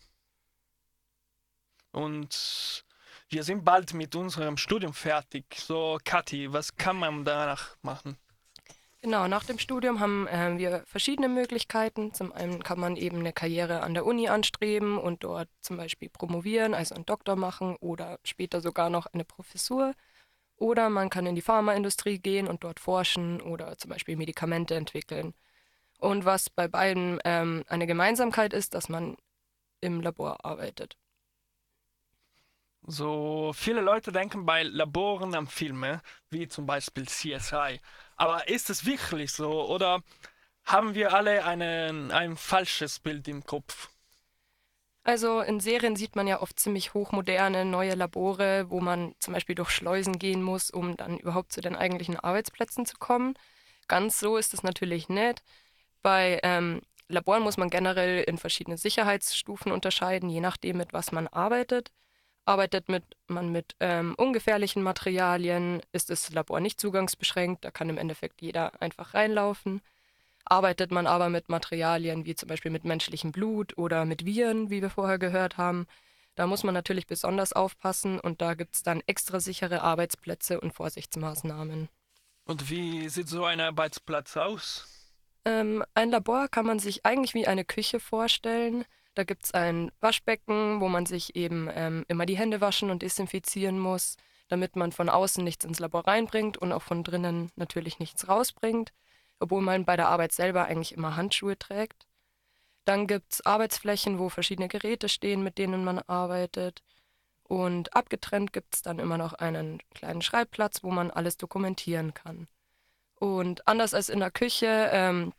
Und 1.92 2.86
wir 3.30 3.44
sind 3.44 3.66
bald 3.66 3.94
mit 3.96 4.16
unserem 4.16 4.58
Studium 4.58 4.94
fertig. 4.94 5.46
So, 5.56 5.98
Kathi, 6.04 6.54
was 6.54 6.76
kann 6.76 6.98
man 6.98 7.26
danach 7.26 7.76
machen? 7.82 8.18
Genau, 9.06 9.28
nach 9.28 9.44
dem 9.44 9.60
Studium 9.60 10.00
haben 10.00 10.26
äh, 10.26 10.58
wir 10.58 10.82
verschiedene 10.88 11.30
Möglichkeiten. 11.30 12.12
Zum 12.16 12.32
einen 12.32 12.64
kann 12.64 12.80
man 12.80 12.96
eben 12.96 13.20
eine 13.20 13.34
Karriere 13.34 13.84
an 13.84 13.94
der 13.94 14.04
Uni 14.04 14.30
anstreben 14.30 14.98
und 14.98 15.24
dort 15.24 15.48
zum 15.62 15.78
Beispiel 15.78 16.10
promovieren, 16.10 16.74
also 16.74 16.96
einen 16.96 17.06
Doktor 17.06 17.36
machen 17.36 17.76
oder 17.76 18.18
später 18.24 18.62
sogar 18.62 18.90
noch 18.90 19.06
eine 19.06 19.24
Professur. 19.24 19.94
Oder 20.56 20.90
man 20.90 21.12
kann 21.12 21.28
in 21.28 21.36
die 21.36 21.44
Pharmaindustrie 21.44 22.18
gehen 22.18 22.48
und 22.48 22.64
dort 22.64 22.80
forschen 22.80 23.42
oder 23.42 23.78
zum 23.78 23.92
Beispiel 23.92 24.16
Medikamente 24.16 24.74
entwickeln. 24.74 25.36
Und 26.00 26.26
was 26.26 26.50
bei 26.50 26.68
beiden 26.68 27.20
ähm, 27.26 27.64
eine 27.68 27.86
Gemeinsamkeit 27.86 28.54
ist, 28.54 28.74
dass 28.74 28.90
man 28.90 29.18
im 29.82 30.02
Labor 30.02 30.44
arbeitet. 30.44 30.98
So 32.88 33.52
viele 33.54 33.82
Leute 33.82 34.12
denken 34.12 34.46
bei 34.46 34.64
Laboren 34.64 35.34
an 35.34 35.48
Filme, 35.48 36.02
wie 36.30 36.48
zum 36.48 36.68
Beispiel 36.68 37.08
CSI. 37.08 37.82
Aber 38.16 38.48
ist 38.48 38.70
es 38.70 38.86
wirklich 38.86 39.32
so 39.32 39.68
oder 39.68 40.04
haben 40.66 40.94
wir 40.94 41.14
alle 41.14 41.46
einen, 41.46 42.12
ein 42.12 42.38
falsches 42.38 43.00
Bild 43.00 43.28
im 43.28 43.44
Kopf? 43.44 43.90
Also 45.04 45.42
in 45.42 45.60
Serien 45.60 45.96
sieht 45.96 46.16
man 46.16 46.28
ja 46.28 46.42
oft 46.42 46.60
ziemlich 46.60 46.96
hochmoderne 46.96 47.64
neue 47.66 47.94
Labore, 47.94 48.70
wo 48.70 48.82
man 48.82 49.14
zum 49.20 49.36
Beispiel 49.36 49.56
durch 49.56 49.70
Schleusen 49.70 50.18
gehen 50.18 50.42
muss, 50.42 50.72
um 50.72 50.98
dann 50.98 51.20
überhaupt 51.20 51.54
zu 51.54 51.62
den 51.62 51.76
eigentlichen 51.76 52.20
Arbeitsplätzen 52.20 52.88
zu 52.88 52.98
kommen. 52.98 53.36
Ganz 53.88 54.20
so 54.20 54.38
ist 54.38 54.56
es 54.56 54.64
natürlich 54.64 55.08
nicht. 55.10 55.44
Bei 56.02 56.40
ähm, 56.42 56.82
Laboren 57.08 57.44
muss 57.44 57.58
man 57.58 57.70
generell 57.70 58.24
in 58.24 58.40
verschiedene 58.40 58.78
Sicherheitsstufen 58.78 59.72
unterscheiden, 59.72 60.30
je 60.30 60.42
nachdem, 60.42 60.78
mit 60.78 60.92
was 60.92 61.12
man 61.12 61.28
arbeitet. 61.28 61.92
Arbeitet 62.46 62.90
mit, 62.90 63.04
man 63.28 63.52
mit 63.52 63.76
ähm, 63.80 64.14
ungefährlichen 64.18 64.84
Materialien, 64.84 65.82
ist 65.92 66.10
das 66.10 66.32
Labor 66.32 66.60
nicht 66.60 66.80
zugangsbeschränkt, 66.80 67.66
da 67.66 67.72
kann 67.72 67.90
im 67.90 67.98
Endeffekt 67.98 68.42
jeder 68.42 68.80
einfach 68.82 69.14
reinlaufen. 69.14 69.82
Arbeitet 70.46 70.92
man 70.92 71.08
aber 71.08 71.30
mit 71.30 71.50
Materialien 71.50 72.26
wie 72.26 72.36
zum 72.36 72.48
Beispiel 72.48 72.72
mit 72.72 72.86
menschlichem 72.86 73.32
Blut 73.32 73.78
oder 73.78 74.06
mit 74.06 74.26
Viren, 74.26 74.70
wie 74.70 74.84
wir 74.84 74.92
vorher 74.92 75.18
gehört 75.18 75.58
haben, 75.58 75.88
da 76.36 76.48
muss 76.48 76.64
man 76.64 76.74
natürlich 76.74 77.08
besonders 77.08 77.54
aufpassen 77.54 78.20
und 78.20 78.42
da 78.42 78.54
gibt 78.56 78.76
es 78.76 78.84
dann 78.84 79.02
extra 79.08 79.40
sichere 79.40 79.82
Arbeitsplätze 79.82 80.60
und 80.60 80.74
Vorsichtsmaßnahmen. 80.74 81.88
Und 82.44 82.70
wie 82.70 83.08
sieht 83.08 83.30
so 83.30 83.46
ein 83.46 83.62
Arbeitsplatz 83.62 84.36
aus? 84.36 84.86
Ähm, 85.46 85.84
ein 85.94 86.12
Labor 86.12 86.50
kann 86.50 86.66
man 86.66 86.80
sich 86.80 87.06
eigentlich 87.06 87.34
wie 87.34 87.48
eine 87.48 87.64
Küche 87.64 88.00
vorstellen. 88.02 88.84
Da 89.16 89.24
gibt 89.24 89.46
es 89.46 89.54
ein 89.54 89.92
Waschbecken, 90.02 90.82
wo 90.82 90.90
man 90.90 91.06
sich 91.06 91.36
eben 91.36 91.70
ähm, 91.74 92.06
immer 92.10 92.26
die 92.26 92.38
Hände 92.38 92.62
waschen 92.62 92.92
und 92.92 93.02
desinfizieren 93.02 93.80
muss, 93.80 94.18
damit 94.50 94.76
man 94.76 94.92
von 94.92 95.10
außen 95.10 95.44
nichts 95.44 95.66
ins 95.66 95.80
Labor 95.80 96.06
reinbringt 96.06 96.58
und 96.58 96.74
auch 96.74 96.82
von 96.82 97.04
drinnen 97.04 97.50
natürlich 97.56 97.98
nichts 98.00 98.28
rausbringt, 98.28 98.94
obwohl 99.40 99.62
man 99.62 99.86
bei 99.86 99.96
der 99.96 100.10
Arbeit 100.10 100.34
selber 100.34 100.66
eigentlich 100.66 100.94
immer 100.94 101.16
Handschuhe 101.16 101.58
trägt. 101.58 102.08
Dann 102.84 103.08
gibt 103.08 103.34
es 103.34 103.46
Arbeitsflächen, 103.46 104.20
wo 104.20 104.30
verschiedene 104.30 104.68
Geräte 104.68 105.10
stehen, 105.10 105.42
mit 105.44 105.58
denen 105.58 105.84
man 105.84 106.00
arbeitet. 106.00 106.84
Und 107.44 107.96
abgetrennt 107.96 108.54
gibt 108.54 108.76
es 108.76 108.82
dann 108.82 109.00
immer 109.00 109.18
noch 109.18 109.34
einen 109.34 109.80
kleinen 109.94 110.22
Schreibplatz, 110.22 110.84
wo 110.84 110.92
man 110.92 111.10
alles 111.10 111.38
dokumentieren 111.38 112.14
kann. 112.14 112.48
Und 113.16 113.68
anders 113.68 113.94
als 113.94 114.10
in 114.10 114.20
der 114.20 114.32
Küche 114.32 114.90
ähm, 114.92 115.34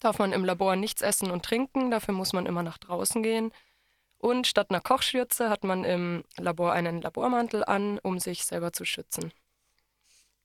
darf 0.00 0.18
man 0.18 0.32
im 0.32 0.44
Labor 0.44 0.76
nichts 0.76 1.02
essen 1.02 1.30
und 1.30 1.44
trinken, 1.44 1.90
dafür 1.90 2.14
muss 2.14 2.32
man 2.32 2.46
immer 2.46 2.62
nach 2.62 2.78
draußen 2.78 3.22
gehen. 3.22 3.52
Und 4.18 4.46
statt 4.46 4.70
einer 4.70 4.80
Kochschürze 4.80 5.50
hat 5.50 5.64
man 5.64 5.84
im 5.84 6.24
Labor 6.38 6.72
einen 6.72 7.02
Labormantel 7.02 7.64
an, 7.64 7.98
um 7.98 8.18
sich 8.18 8.44
selber 8.46 8.72
zu 8.72 8.84
schützen. 8.84 9.32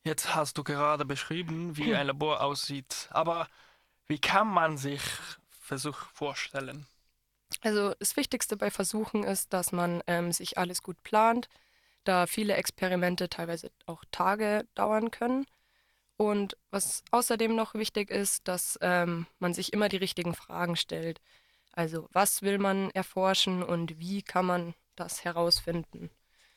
Jetzt 0.04 0.36
hast 0.36 0.58
du 0.58 0.64
gerade 0.64 1.06
beschrieben, 1.06 1.78
wie 1.78 1.94
ein 1.96 2.08
Labor 2.08 2.42
aussieht. 2.42 3.08
Aber 3.12 3.48
wie 4.08 4.20
kann 4.20 4.48
man 4.48 4.78
sich 4.78 5.02
Versuch 5.50 5.98
vorstellen? 6.14 6.88
Also 7.62 7.94
das 8.00 8.16
Wichtigste 8.16 8.58
bei 8.58 8.72
Versuchen 8.72 9.24
ist, 9.24 9.54
dass 9.54 9.72
man 9.72 10.02
ähm, 10.08 10.32
sich 10.32 10.58
alles 10.58 10.82
gut 10.82 11.02
plant, 11.04 11.50
da 12.04 12.26
viele 12.28 12.56
Experimente 12.56 13.30
teilweise 13.30 13.72
auch 13.86 14.04
Tage 14.12 14.66
dauern 14.76 15.12
können. 15.12 15.46
Und 16.20 16.58
was 16.70 17.06
außerdem 17.12 17.56
noch 17.56 17.76
wichtig 17.76 18.12
ist, 18.12 18.46
dass 18.50 18.78
ähm, 18.82 19.26
man 19.40 19.54
sich 19.54 19.72
immer 19.72 19.88
die 19.88 19.96
richtigen 19.96 20.36
Fragen 20.36 20.76
stellt. 20.76 21.22
Also 21.72 22.10
was 22.12 22.42
will 22.42 22.58
man 22.58 22.90
erforschen 22.92 23.64
und 23.64 24.00
wie 24.00 24.22
kann 24.22 24.46
man 24.46 24.74
das 24.98 25.24
herausfinden? 25.24 26.10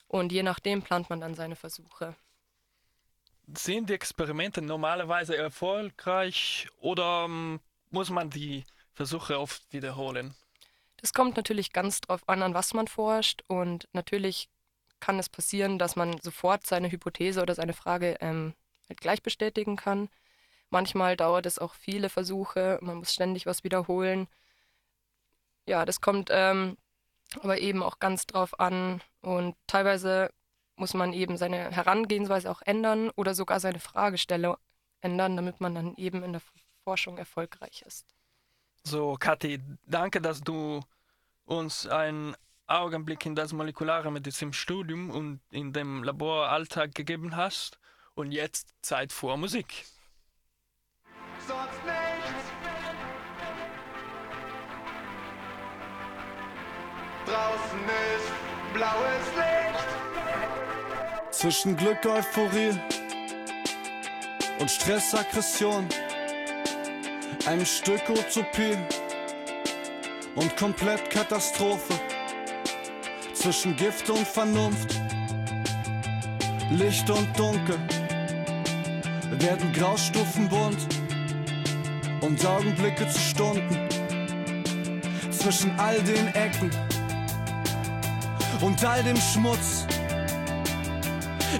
Und 0.09 0.33
je 0.33 0.43
nachdem 0.43 0.83
plant 0.83 1.11
man 1.11 1.21
dann 1.21 1.37
seine 1.37 1.55
Versuche. 1.55 2.17
Sind 3.57 3.89
die 3.89 3.95
Experimente 3.95 4.63
normalerweise 4.63 5.37
erfolgreich 5.37 6.69
oder 6.81 7.27
ähm, 7.27 7.61
muss 7.91 8.11
man 8.11 8.31
die 8.31 8.65
Versuche 8.95 9.39
oft 9.39 9.73
wiederholen? 9.73 10.35
Das 10.97 11.13
kommt 11.13 11.37
natürlich 11.37 11.73
ganz 11.73 12.01
drauf 12.01 12.29
an, 12.29 12.43
an 12.43 12.55
was 12.55 12.75
man 12.75 12.89
forscht. 12.89 13.45
Und 13.47 13.87
natürlich 13.93 14.49
kann 14.99 15.21
es 15.21 15.29
passieren, 15.29 15.79
dass 15.79 15.95
man 15.95 16.21
sofort 16.21 16.67
seine 16.67 16.91
Hypothese 16.91 17.41
oder 17.43 17.55
seine 17.55 17.75
Frage 17.75 18.17
ähm, 18.21 18.55
halt 18.89 19.01
gleich 19.01 19.23
bestätigen 19.23 19.77
kann. 19.77 20.09
Manchmal 20.71 21.17
dauert 21.17 21.47
es 21.47 21.59
auch 21.59 21.75
viele 21.75 22.09
Versuche, 22.09 22.79
man 22.81 22.97
muss 22.97 23.13
ständig 23.13 23.47
was 23.47 23.65
wiederholen. 23.65 24.29
Ja, 25.67 25.85
das 25.85 26.01
kommt 26.01 26.31
ähm, 26.33 26.77
aber 27.41 27.59
eben 27.59 27.83
auch 27.83 27.99
ganz 27.99 28.27
drauf 28.27 28.59
an 28.59 29.01
und 29.21 29.57
teilweise 29.67 30.31
muss 30.77 30.95
man 30.95 31.13
eben 31.13 31.37
seine 31.37 31.71
Herangehensweise 31.71 32.51
auch 32.51 32.63
ändern 32.63 33.11
oder 33.11 33.35
sogar 33.35 33.61
seine 33.61 33.79
Fragestelle 33.79 34.57
ändern, 35.01 35.37
damit 35.37 35.61
man 35.61 35.75
dann 35.75 35.95
eben 35.97 36.23
in 36.23 36.33
der 36.33 36.43
Forschung 36.85 37.19
erfolgreich 37.19 37.83
ist. 37.87 38.07
So, 38.85 39.17
Kathi, 39.19 39.61
danke, 39.87 40.21
dass 40.21 40.41
du 40.41 40.81
uns 41.45 41.87
einen 41.87 42.35
Augenblick 42.67 43.27
in 43.27 43.35
das 43.35 43.53
molekulare 43.53 44.11
Medizinstudium 44.11 45.11
und 45.11 45.41
in 45.51 45.73
dem 45.73 46.03
Laboralltag 46.03 46.95
gegeben 46.95 47.37
hast. 47.37 47.79
Und 48.15 48.33
jetzt 48.33 48.69
Zeit 48.83 49.13
vor 49.13 49.37
Musik. 49.37 49.87
Sonst 51.47 51.85
nichts. 51.85 52.53
Draußen 57.27 57.85
ist 58.15 58.75
blaues 58.75 59.27
Licht. 59.37 59.93
Zwischen 61.31 61.77
Glück, 61.77 62.05
Euphorie 62.05 62.79
und 64.61 64.71
Stress, 64.71 65.15
Aggression, 65.15 65.89
einem 67.47 67.65
Stück 67.65 68.09
Utopie 68.09 68.77
und 70.35 70.57
komplett 70.57 71.11
Katastrophe. 71.11 71.95
Zwischen 73.35 73.75
Gift 73.77 74.09
und 74.11 74.27
Vernunft, 74.27 75.01
Licht 76.71 77.09
und 77.11 77.37
Dunkel, 77.39 77.79
werden 79.43 79.73
Graustufen 79.73 80.49
bunt 80.49 80.79
und 82.21 82.47
Augenblicke 82.47 83.09
zu 83.09 83.19
Stunden. 83.19 83.89
Zwischen 85.31 85.77
all 85.79 86.01
den 86.03 86.29
Ecken 86.29 86.71
und 88.61 88.85
all 88.85 89.03
dem 89.03 89.17
Schmutz. 89.17 89.87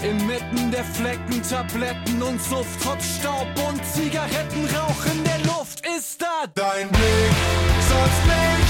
Inmitten 0.01 0.71
der 0.71 0.83
Flecken, 0.83 1.41
Tabletten 1.43 2.21
und 2.21 2.41
Suft, 2.41 2.79
trotz 2.81 3.05
Staub 3.19 3.47
und 3.67 3.85
Zigarettenrauch 3.85 5.05
in 5.13 5.23
der 5.23 5.39
Luft 5.39 5.85
ist 5.97 6.21
da 6.21 6.47
Dein 6.55 6.89
Blick, 6.89 7.33
sonst 7.89 8.25
nichts. 8.25 8.62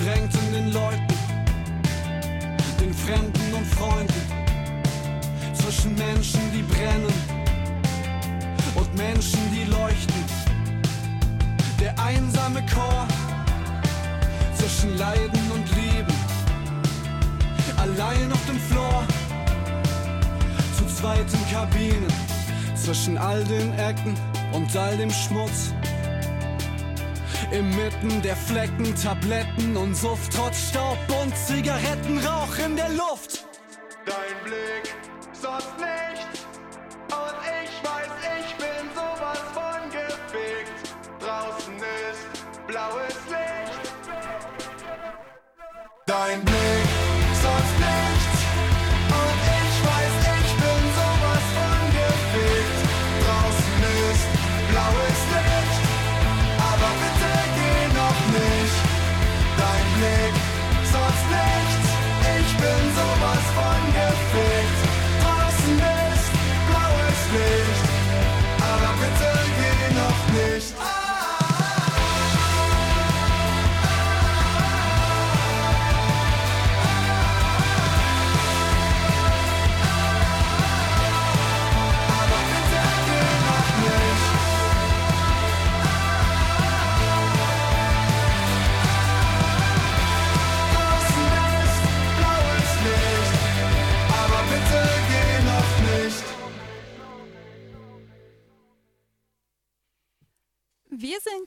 In 0.00 0.52
den 0.52 0.72
Leuten, 0.72 1.06
den 2.80 2.92
Fremden 2.92 3.54
und 3.54 3.66
Freunden, 3.66 4.22
zwischen 5.54 5.94
Menschen, 5.94 6.40
die 6.52 6.62
brennen 6.62 7.12
und 8.74 8.94
Menschen, 8.94 9.40
die 9.52 9.64
leuchten. 9.64 10.24
Der 11.80 11.98
einsame 11.98 12.62
Chor 12.66 13.06
zwischen 14.54 14.96
Leiden 14.98 15.50
und 15.54 15.64
Lieben, 15.76 16.14
allein 17.78 18.32
auf 18.32 18.46
dem 18.46 18.60
Floor, 18.60 19.02
zu 20.76 20.86
zweiten 20.86 21.38
Kabinen, 21.50 22.12
zwischen 22.74 23.16
all 23.16 23.42
den 23.44 23.72
Ecken 23.78 24.14
und 24.52 24.76
all 24.76 24.96
dem 24.96 25.10
Schmutz. 25.10 25.72
Inmitten 27.56 28.20
der 28.20 28.36
Flecken, 28.36 28.94
Tabletten 28.94 29.78
und 29.78 29.96
Suft, 29.96 30.30
trotz 30.30 30.68
Staub 30.68 30.98
und 31.22 31.34
Zigarettenrauch 31.34 32.58
in 32.62 32.76
der 32.76 32.90
Luft. 32.90 33.46
Dein 34.04 34.44
Blick, 34.44 34.94
sonst 35.32 35.72
nichts. 35.78 36.46
Und 37.08 37.36
ich 37.62 37.74
weiß, 37.82 38.12
ich 38.40 38.56
bin 38.56 38.90
sowas 38.94 39.40
von 39.54 39.90
gefickt. 39.90 40.96
Draußen 41.18 41.76
ist 41.76 42.66
blaues 42.66 43.16
Licht. 43.30 43.46
dein 46.06 46.44
Blick, 46.44 46.65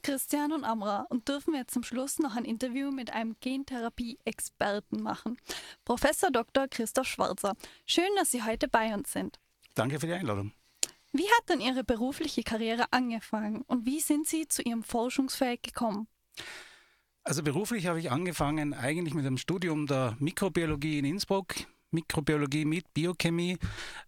Christian 0.09 0.51
und 0.53 0.63
Amra 0.63 1.05
und 1.09 1.27
dürfen 1.29 1.53
jetzt 1.53 1.71
zum 1.71 1.83
Schluss 1.83 2.17
noch 2.17 2.35
ein 2.35 2.43
Interview 2.43 2.89
mit 2.89 3.13
einem 3.13 3.35
Gentherapie-Experten 3.41 5.03
machen. 5.03 5.37
Professor 5.85 6.31
Dr. 6.31 6.67
Christoph 6.67 7.05
Schwarzer. 7.05 7.55
Schön, 7.85 8.09
dass 8.17 8.31
Sie 8.31 8.41
heute 8.41 8.67
bei 8.67 8.91
uns 8.91 9.13
sind. 9.13 9.39
Danke 9.75 9.99
für 9.99 10.07
die 10.07 10.13
Einladung. 10.13 10.51
Wie 11.11 11.27
hat 11.27 11.49
denn 11.49 11.61
Ihre 11.61 11.83
berufliche 11.83 12.41
Karriere 12.41 12.91
angefangen 12.91 13.61
und 13.67 13.85
wie 13.85 13.99
sind 13.99 14.27
Sie 14.27 14.47
zu 14.47 14.63
Ihrem 14.63 14.81
Forschungsfeld 14.81 15.61
gekommen? 15.61 16.07
Also 17.23 17.43
beruflich 17.43 17.85
habe 17.85 17.99
ich 17.99 18.09
angefangen 18.09 18.73
eigentlich 18.73 19.13
mit 19.13 19.25
dem 19.25 19.37
Studium 19.37 19.85
der 19.85 20.17
Mikrobiologie 20.17 20.97
in 20.97 21.05
Innsbruck, 21.05 21.53
Mikrobiologie 21.91 22.65
mit 22.65 22.91
Biochemie. 22.95 23.59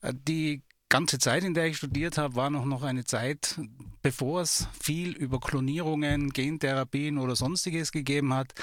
Äh, 0.01 0.13
Die 0.15 0.63
ganze 0.91 1.19
Zeit, 1.19 1.45
in 1.45 1.53
der 1.53 1.67
ich 1.67 1.77
studiert 1.77 2.17
habe, 2.17 2.35
war 2.35 2.49
noch, 2.49 2.65
noch 2.65 2.83
eine 2.83 3.05
Zeit, 3.05 3.57
bevor 4.01 4.41
es 4.41 4.67
viel 4.79 5.13
über 5.13 5.39
Klonierungen, 5.39 6.31
Gentherapien 6.31 7.17
oder 7.17 7.37
sonstiges 7.37 7.93
gegeben 7.93 8.33
hat. 8.33 8.53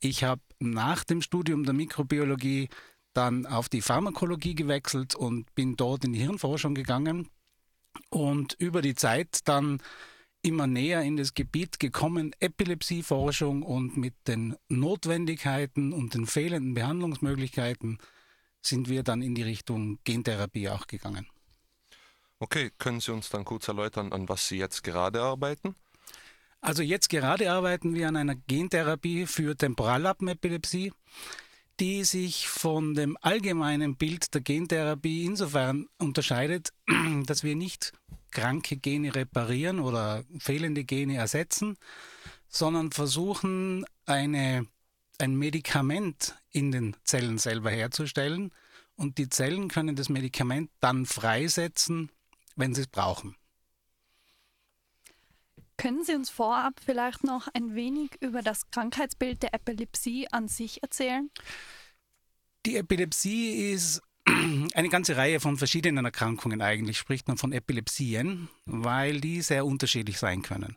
Ich 0.00 0.24
habe 0.24 0.42
nach 0.58 1.04
dem 1.04 1.22
Studium 1.22 1.62
der 1.64 1.74
Mikrobiologie 1.74 2.68
dann 3.14 3.46
auf 3.46 3.68
die 3.68 3.82
Pharmakologie 3.82 4.56
gewechselt 4.56 5.14
und 5.14 5.54
bin 5.54 5.76
dort 5.76 6.04
in 6.04 6.12
die 6.12 6.18
Hirnforschung 6.18 6.74
gegangen 6.74 7.28
und 8.10 8.54
über 8.58 8.82
die 8.82 8.96
Zeit 8.96 9.48
dann 9.48 9.80
immer 10.42 10.66
näher 10.66 11.02
in 11.02 11.16
das 11.16 11.34
Gebiet 11.34 11.78
gekommen, 11.78 12.32
Epilepsieforschung 12.40 13.62
und 13.62 13.96
mit 13.96 14.14
den 14.26 14.56
Notwendigkeiten 14.68 15.92
und 15.92 16.14
den 16.14 16.26
fehlenden 16.26 16.74
Behandlungsmöglichkeiten 16.74 17.98
sind 18.60 18.88
wir 18.88 19.04
dann 19.04 19.22
in 19.22 19.36
die 19.36 19.44
Richtung 19.44 20.00
Gentherapie 20.02 20.68
auch 20.68 20.88
gegangen. 20.88 21.28
Okay, 22.38 22.70
können 22.78 23.00
Sie 23.00 23.12
uns 23.12 23.30
dann 23.30 23.44
kurz 23.44 23.68
erläutern, 23.68 24.12
an 24.12 24.28
was 24.28 24.48
Sie 24.48 24.58
jetzt 24.58 24.84
gerade 24.84 25.22
arbeiten? 25.22 25.74
Also 26.60 26.82
jetzt 26.82 27.08
gerade 27.08 27.50
arbeiten 27.50 27.94
wir 27.94 28.08
an 28.08 28.16
einer 28.16 28.34
Gentherapie 28.34 29.26
für 29.26 29.56
Temporallappenepilepsie, 29.56 30.92
die 31.80 32.04
sich 32.04 32.48
von 32.48 32.94
dem 32.94 33.16
allgemeinen 33.20 33.96
Bild 33.96 34.34
der 34.34 34.40
Gentherapie 34.40 35.24
insofern 35.24 35.86
unterscheidet, 35.98 36.72
dass 37.26 37.42
wir 37.42 37.56
nicht 37.56 37.92
kranke 38.30 38.76
Gene 38.76 39.14
reparieren 39.14 39.80
oder 39.80 40.24
fehlende 40.38 40.84
Gene 40.84 41.16
ersetzen, 41.16 41.78
sondern 42.48 42.92
versuchen, 42.92 43.84
eine, 44.04 44.66
ein 45.18 45.36
Medikament 45.36 46.34
in 46.50 46.72
den 46.72 46.96
Zellen 47.04 47.38
selber 47.38 47.70
herzustellen. 47.70 48.52
Und 48.96 49.18
die 49.18 49.28
Zellen 49.28 49.68
können 49.68 49.94
das 49.94 50.08
Medikament 50.08 50.70
dann 50.80 51.06
freisetzen, 51.06 52.10
wenn 52.56 52.74
sie 52.74 52.82
es 52.82 52.88
brauchen. 52.88 53.36
Können 55.76 56.04
Sie 56.04 56.14
uns 56.14 56.30
vorab 56.30 56.80
vielleicht 56.84 57.22
noch 57.22 57.48
ein 57.48 57.74
wenig 57.74 58.10
über 58.20 58.40
das 58.42 58.70
Krankheitsbild 58.70 59.42
der 59.42 59.52
Epilepsie 59.52 60.26
an 60.32 60.48
sich 60.48 60.82
erzählen? 60.82 61.30
Die 62.64 62.76
Epilepsie 62.76 63.72
ist 63.72 64.00
eine 64.74 64.88
ganze 64.88 65.16
Reihe 65.16 65.38
von 65.38 65.58
verschiedenen 65.58 66.04
Erkrankungen 66.04 66.62
eigentlich, 66.62 66.98
spricht 66.98 67.28
man 67.28 67.36
von 67.36 67.52
Epilepsien, 67.52 68.48
weil 68.64 69.20
die 69.20 69.42
sehr 69.42 69.66
unterschiedlich 69.66 70.18
sein 70.18 70.42
können. 70.42 70.76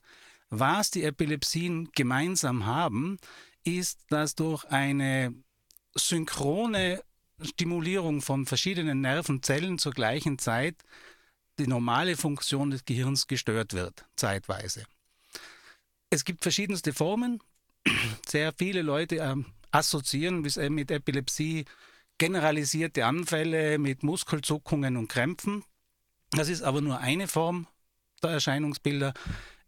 Was 0.49 0.91
die 0.91 1.03
Epilepsien 1.03 1.89
gemeinsam 1.95 2.65
haben, 2.65 3.17
ist, 3.63 4.01
dass 4.09 4.35
durch 4.35 4.65
eine 4.65 5.33
synchrone 5.95 7.01
Stimulierung 7.41 8.21
von 8.21 8.45
verschiedenen 8.45 9.01
Nervenzellen 9.01 9.77
zur 9.77 9.93
gleichen 9.93 10.39
Zeit 10.39 10.75
die 11.59 11.67
normale 11.67 12.17
Funktion 12.17 12.71
des 12.71 12.85
Gehirns 12.85 13.27
gestört 13.27 13.73
wird, 13.73 14.05
zeitweise. 14.15 14.85
Es 16.09 16.25
gibt 16.25 16.41
verschiedenste 16.41 16.93
Formen. 16.93 17.41
Sehr 18.27 18.53
viele 18.57 18.81
Leute 18.81 19.17
ähm, 19.17 19.45
assoziieren 19.71 20.43
äh, 20.45 20.69
mit 20.69 20.91
Epilepsie 20.91 21.65
generalisierte 22.17 23.05
Anfälle 23.05 23.77
mit 23.77 24.03
Muskelzuckungen 24.03 24.97
und 24.97 25.07
Krämpfen. 25.07 25.63
Das 26.31 26.49
ist 26.49 26.61
aber 26.61 26.81
nur 26.81 26.99
eine 26.99 27.27
Form 27.27 27.67
der 28.21 28.31
Erscheinungsbilder. 28.31 29.13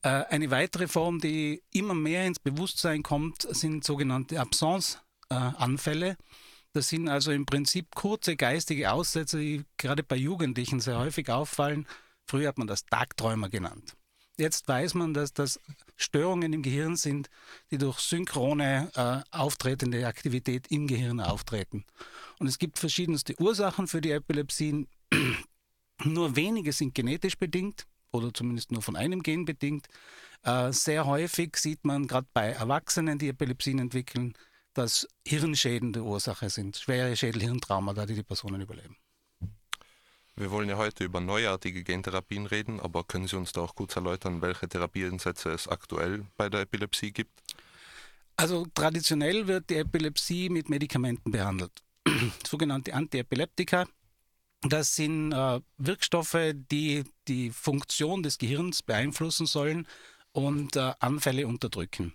Äh, 0.03 0.09
eine 0.09 0.51
weitere 0.51 0.87
Form, 0.87 1.19
die 1.19 1.63
immer 1.71 1.93
mehr 1.93 2.25
ins 2.25 2.39
Bewusstsein 2.39 3.03
kommt, 3.03 3.43
sind 3.55 3.83
sogenannte 3.83 4.39
Absence-Anfälle. 4.39 6.17
Das 6.73 6.87
sind 6.87 7.09
also 7.09 7.31
im 7.31 7.45
Prinzip 7.45 7.93
kurze 7.93 8.35
geistige 8.35 8.91
Aussätze, 8.91 9.39
die 9.39 9.65
gerade 9.77 10.03
bei 10.03 10.15
Jugendlichen 10.15 10.79
sehr 10.79 10.99
häufig 10.99 11.29
auffallen. 11.29 11.85
Früher 12.25 12.47
hat 12.47 12.57
man 12.57 12.67
das 12.67 12.85
Tagträumer 12.85 13.49
genannt. 13.49 13.95
Jetzt 14.37 14.67
weiß 14.67 14.93
man, 14.93 15.13
dass 15.13 15.33
das 15.33 15.59
Störungen 15.97 16.53
im 16.53 16.63
Gehirn 16.63 16.95
sind, 16.95 17.29
die 17.69 17.77
durch 17.77 17.99
synchrone 17.99 18.89
äh, 18.95 19.37
auftretende 19.37 20.07
Aktivität 20.07 20.67
im 20.71 20.87
Gehirn 20.87 21.19
auftreten. 21.19 21.83
Und 22.39 22.47
es 22.47 22.57
gibt 22.57 22.79
verschiedenste 22.79 23.39
Ursachen 23.39 23.87
für 23.87 24.01
die 24.01 24.11
Epilepsien. 24.11 24.87
Nur 26.03 26.35
wenige 26.35 26.71
sind 26.71 26.95
genetisch 26.95 27.37
bedingt 27.37 27.85
oder 28.11 28.33
zumindest 28.33 28.71
nur 28.71 28.81
von 28.81 28.95
einem 28.95 29.21
Gen 29.21 29.45
bedingt. 29.45 29.87
Äh, 30.43 30.71
sehr 30.73 31.05
häufig 31.05 31.55
sieht 31.57 31.85
man 31.85 32.07
gerade 32.07 32.27
bei 32.33 32.49
Erwachsenen, 32.49 33.19
die 33.19 33.29
Epilepsien 33.29 33.77
entwickeln, 33.77 34.33
dass 34.73 35.07
Hirnschäden 35.27 35.93
die 35.93 35.99
Ursache 35.99 36.49
sind, 36.49 36.77
schwere 36.77 37.15
Schädel-Hirntraumata, 37.15 38.05
die 38.05 38.15
die 38.15 38.23
Personen 38.23 38.61
überleben. 38.61 38.97
Wir 40.35 40.49
wollen 40.49 40.69
ja 40.69 40.77
heute 40.77 41.03
über 41.03 41.19
neuartige 41.19 41.83
Gentherapien 41.83 42.45
reden, 42.45 42.79
aber 42.79 43.03
können 43.03 43.27
Sie 43.27 43.35
uns 43.35 43.51
da 43.51 43.61
auch 43.61 43.75
kurz 43.75 43.95
erläutern, 43.95 44.41
welche 44.41 44.67
Therapieansätze 44.67 45.49
es 45.49 45.67
aktuell 45.67 46.25
bei 46.37 46.49
der 46.49 46.61
Epilepsie 46.61 47.11
gibt? 47.11 47.41
Also 48.37 48.65
traditionell 48.73 49.47
wird 49.47 49.69
die 49.69 49.75
Epilepsie 49.75 50.49
mit 50.49 50.69
Medikamenten 50.69 51.31
behandelt. 51.31 51.83
Sogenannte 52.47 52.93
Antiepileptika. 52.93 53.87
Das 54.61 54.95
sind 54.95 55.31
äh, 55.31 55.59
Wirkstoffe, 55.77 56.53
die 56.53 57.03
die 57.27 57.51
Funktion 57.51 58.23
des 58.23 58.37
Gehirns 58.37 58.83
beeinflussen 58.83 59.45
sollen 59.45 59.87
und 60.31 60.75
äh, 60.75 60.93
Anfälle 60.99 61.45
unterdrücken. 61.45 62.13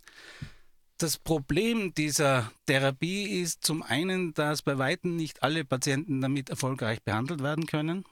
Das 0.99 1.18
Problem 1.18 1.92
dieser 1.92 2.51
Therapie 2.64 3.24
ist 3.24 3.64
zum 3.64 3.82
einen, 3.82 4.32
dass 4.32 4.62
bei 4.62 4.78
weitem 4.78 5.14
nicht 5.14 5.42
alle 5.42 5.62
Patienten 5.62 6.22
damit 6.22 6.49
erfolgreich 6.49 7.03
behandelt 7.03 7.42
werden 7.42 7.66
können. 7.66 8.05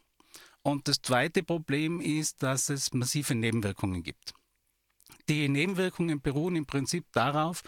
Und 0.62 0.87
das 0.87 1.01
zweite 1.01 1.43
Problem 1.43 2.03
ist, 2.03 2.43
dass 2.43 2.68
es 2.68 2.93
massive 2.93 3.35
Nebenwirkungen 3.35 4.03
gibt. 4.03 4.35
Die 5.30 5.49
Nebenwirkungen 5.49 6.20
beruhen 6.20 6.57
im 6.57 6.66
Prinzip 6.66 7.07
darauf, 7.12 7.62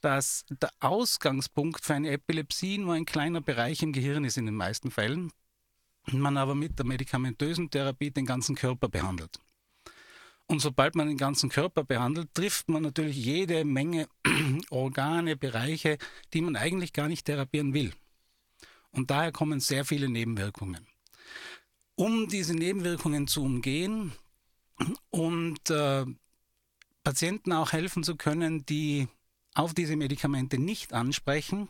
dass 0.00 0.46
der 0.48 0.70
Ausgangspunkt 0.80 1.84
für 1.84 1.94
eine 1.94 2.10
Epilepsie 2.10 2.78
nur 2.78 2.94
ein 2.94 3.04
kleiner 3.04 3.42
Bereich 3.42 3.82
im 3.82 3.92
Gehirn 3.92 4.24
ist 4.24 4.38
in 4.38 4.46
den 4.46 4.54
meisten 4.54 4.90
Fällen, 4.90 5.30
man 6.10 6.38
aber 6.38 6.54
mit 6.54 6.78
der 6.78 6.86
medikamentösen 6.86 7.68
Therapie 7.68 8.10
den 8.10 8.24
ganzen 8.24 8.54
Körper 8.54 8.88
behandelt. 8.88 9.38
Und 10.46 10.60
sobald 10.60 10.94
man 10.94 11.08
den 11.08 11.16
ganzen 11.16 11.48
Körper 11.48 11.84
behandelt, 11.84 12.34
trifft 12.34 12.68
man 12.68 12.82
natürlich 12.82 13.16
jede 13.16 13.64
Menge 13.64 14.08
Organe, 14.70 15.36
Bereiche, 15.36 15.98
die 16.32 16.42
man 16.42 16.56
eigentlich 16.56 16.92
gar 16.92 17.08
nicht 17.08 17.24
therapieren 17.24 17.72
will. 17.72 17.92
Und 18.90 19.10
daher 19.10 19.32
kommen 19.32 19.60
sehr 19.60 19.84
viele 19.84 20.08
Nebenwirkungen. 20.08 20.86
Um 21.96 22.28
diese 22.28 22.54
Nebenwirkungen 22.54 23.26
zu 23.26 23.42
umgehen 23.42 24.12
und 25.10 25.70
äh, 25.70 26.04
Patienten 27.02 27.52
auch 27.52 27.72
helfen 27.72 28.02
zu 28.02 28.16
können, 28.16 28.66
die 28.66 29.08
auf 29.54 29.74
diese 29.74 29.96
Medikamente 29.96 30.58
nicht 30.58 30.92
ansprechen, 30.92 31.68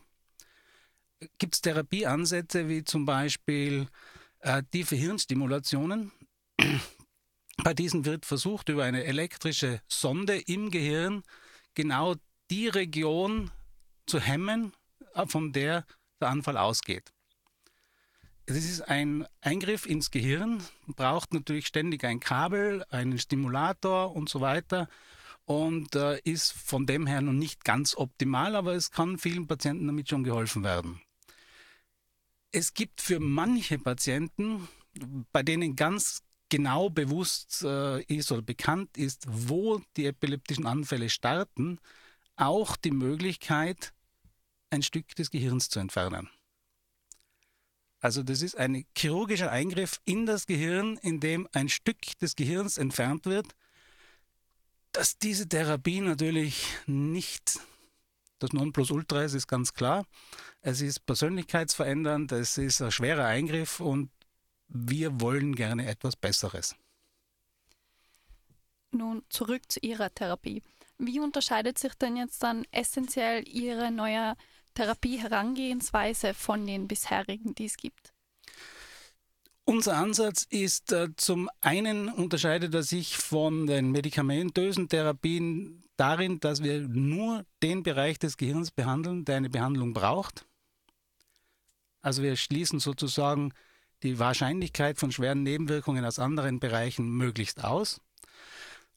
gibt 1.39 1.55
es 1.55 1.61
Therapieansätze 1.61 2.68
wie 2.68 2.85
zum 2.85 3.05
Beispiel 3.05 3.89
äh, 4.41 4.62
tiefe 4.70 4.97
Hirnstimulationen. 4.97 6.12
Bei 7.62 7.72
diesen 7.72 8.05
wird 8.05 8.26
versucht, 8.26 8.68
über 8.68 8.84
eine 8.84 9.05
elektrische 9.05 9.80
Sonde 9.88 10.38
im 10.38 10.70
Gehirn 10.70 11.22
genau 11.74 12.16
die 12.50 12.68
Region 12.68 13.50
zu 14.07 14.20
hemmen, 14.20 14.72
äh, 15.14 15.26
von 15.26 15.52
der 15.52 15.84
der 16.20 16.28
Anfall 16.30 16.57
ausgeht. 16.57 17.12
Es 18.46 18.57
ist 18.57 18.82
ein 18.82 19.26
Eingriff 19.40 19.86
ins 19.86 20.11
Gehirn, 20.11 20.62
braucht 20.86 21.32
natürlich 21.32 21.66
ständig 21.66 22.05
ein 22.05 22.20
Kabel, 22.20 22.84
einen 22.90 23.18
Stimulator 23.18 24.14
und 24.14 24.28
so 24.28 24.40
weiter 24.40 24.88
und 25.46 25.94
äh, 25.94 26.18
ist 26.20 26.52
von 26.52 26.86
dem 26.86 27.07
her 27.07 27.20
noch 27.20 27.32
nicht 27.32 27.64
ganz 27.64 27.96
optimal, 27.96 28.55
aber 28.55 28.74
es 28.74 28.90
kann 28.90 29.18
vielen 29.18 29.46
Patienten 29.46 29.86
damit 29.86 30.09
schon 30.09 30.24
geholfen 30.24 30.62
werden. 30.62 31.00
Es 32.52 32.74
gibt 32.74 33.00
für 33.00 33.18
manche 33.18 33.78
Patienten, 33.78 34.68
bei 35.32 35.42
denen 35.42 35.74
ganz 35.74 36.22
genau 36.55 36.88
bewusst 36.88 37.64
äh, 37.64 38.00
ist 38.05 38.30
oder 38.30 38.40
bekannt 38.40 38.96
ist, 38.96 39.24
wo 39.28 39.80
die 39.96 40.07
epileptischen 40.07 40.66
Anfälle 40.66 41.11
starten, 41.11 41.80
auch 42.36 42.76
die 42.76 42.92
Möglichkeit, 42.92 43.92
ein 44.70 44.84
Stück 44.84 45.16
des 45.16 45.32
Gehirns 45.32 45.68
zu 45.68 45.80
entfernen. 45.80 46.30
Also 47.98 48.22
das 48.22 48.40
ist 48.40 48.57
ein 48.57 48.86
chirurgischer 48.96 49.50
Eingriff 49.50 50.00
in 50.05 50.26
das 50.26 50.46
Gehirn, 50.46 50.96
in 50.98 51.18
dem 51.18 51.48
ein 51.50 51.68
Stück 51.68 52.16
des 52.20 52.36
Gehirns 52.36 52.78
entfernt 52.78 53.26
wird. 53.26 53.48
Dass 54.92 55.18
diese 55.18 55.48
Therapie 55.48 56.02
natürlich 56.02 56.66
nicht 56.86 57.59
das 58.38 58.52
Nonplusultra 58.52 59.24
ist, 59.24 59.34
ist 59.34 59.48
ganz 59.48 59.74
klar. 59.74 60.07
Es 60.61 60.80
ist 60.80 61.05
persönlichkeitsverändernd, 61.05 62.30
es 62.30 62.59
ist 62.59 62.80
ein 62.80 62.92
schwerer 62.92 63.24
Eingriff 63.24 63.80
und 63.80 64.11
wir 64.75 65.20
wollen 65.20 65.55
gerne 65.55 65.87
etwas 65.87 66.16
Besseres. 66.16 66.75
Nun 68.91 69.22
zurück 69.29 69.62
zu 69.68 69.81
Ihrer 69.81 70.12
Therapie. 70.12 70.62
Wie 70.99 71.20
unterscheidet 71.20 71.79
sich 71.79 71.95
denn 71.95 72.16
jetzt 72.16 72.43
dann 72.43 72.66
essentiell 72.70 73.49
Ihre 73.49 73.91
neue 73.91 74.35
Therapieherangehensweise 74.75 76.35
von 76.35 76.66
den 76.66 76.89
bisherigen, 76.89 77.55
die 77.55 77.66
es 77.66 77.77
gibt? 77.77 78.12
Unser 79.64 79.97
Ansatz 79.97 80.47
ist 80.51 80.93
äh, 80.93 81.09
zum 81.16 81.49
einen 81.61 82.09
unterscheidet 82.09 82.75
er 82.75 82.83
sich 82.83 83.16
von 83.16 83.66
den 83.66 83.93
medikamentösen 83.93 84.89
Therapien 84.89 85.85
darin, 85.97 86.39
dass 86.41 86.62
wir 86.62 86.81
nur 86.81 87.47
den 87.62 87.83
Bereich 87.83 88.18
des 88.18 88.37
Gehirns 88.37 88.70
behandeln, 88.70 89.25
der 89.25 89.37
eine 89.37 89.49
Behandlung 89.49 89.95
braucht. 89.95 90.47
Also 92.03 92.22
wir 92.22 92.37
schließen 92.37 92.81
sozusagen 92.81 93.53
die 94.05 94.18
Wahrscheinlichkeit 94.18 94.98
von 94.98 95.11
schweren 95.11 95.42
Nebenwirkungen 95.42 96.05
aus 96.05 96.18
anderen 96.18 96.61
Bereichen 96.61 97.09
möglichst 97.09 97.64
aus. 97.64 98.00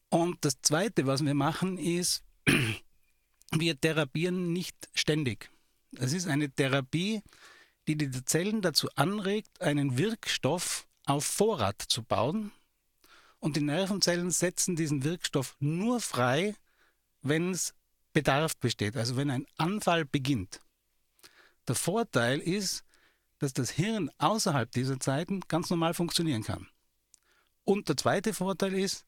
Und 0.10 0.44
das 0.46 0.62
Zweite, 0.62 1.08
was 1.08 1.26
wir 1.26 1.34
machen, 1.34 1.78
ist, 1.78 2.24
wir 3.52 3.80
therapieren 3.80 4.52
nicht 4.54 4.76
ständig. 4.94 5.50
Es 5.98 6.14
ist 6.14 6.28
eine 6.28 6.50
Therapie, 6.50 7.24
die 7.88 7.96
die 7.96 8.26
Zellen 8.26 8.62
dazu 8.62 8.90
anregt, 8.96 9.62
einen 9.62 9.98
Wirkstoff 9.98 10.86
auf 11.06 11.26
Vorrat 11.26 11.82
zu 11.82 12.04
bauen. 12.04 12.52
Und 13.40 13.56
die 13.56 13.62
Nervenzellen 13.62 14.30
setzen 14.30 14.76
diesen 14.76 15.06
Wirkstoff 15.06 15.56
nur 15.60 16.02
frei, 16.02 16.56
wenn 17.22 17.52
es 17.52 17.74
Bedarf 18.12 18.58
besteht, 18.58 18.98
also 18.98 19.16
wenn 19.16 19.30
ein 19.30 19.46
Anfall 19.58 20.04
beginnt. 20.04 20.60
Der 21.68 21.76
Vorteil 21.76 22.40
ist, 22.40 22.84
dass 23.40 23.54
das 23.54 23.70
Hirn 23.70 24.10
außerhalb 24.18 24.72
dieser 24.72 25.00
Zeiten 25.00 25.42
ganz 25.48 25.70
normal 25.70 25.94
funktionieren 25.94 26.44
kann. 26.44 26.68
Und 27.64 27.90
der 27.90 27.98
zweite 27.98 28.34
Vorteil 28.34 28.74
ist, 28.74 29.06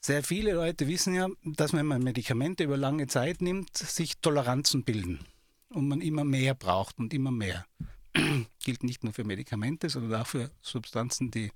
sehr 0.00 0.22
viele 0.22 0.52
Leute 0.52 0.86
wissen 0.86 1.14
ja, 1.14 1.28
dass 1.44 1.72
wenn 1.72 1.86
man 1.86 2.02
Medikamente 2.02 2.64
über 2.64 2.76
lange 2.76 3.06
Zeit 3.06 3.42
nimmt, 3.42 3.76
sich 3.76 4.18
Toleranzen 4.18 4.84
bilden 4.84 5.20
und 5.68 5.88
man 5.88 6.00
immer 6.00 6.24
mehr 6.24 6.54
braucht 6.54 6.98
und 6.98 7.12
immer 7.12 7.30
mehr. 7.30 7.66
Gilt 8.64 8.82
nicht 8.82 9.04
nur 9.04 9.12
für 9.12 9.24
Medikamente, 9.24 9.88
sondern 9.88 10.22
auch 10.22 10.26
für 10.26 10.50
Substanzen, 10.62 11.30
die 11.30 11.50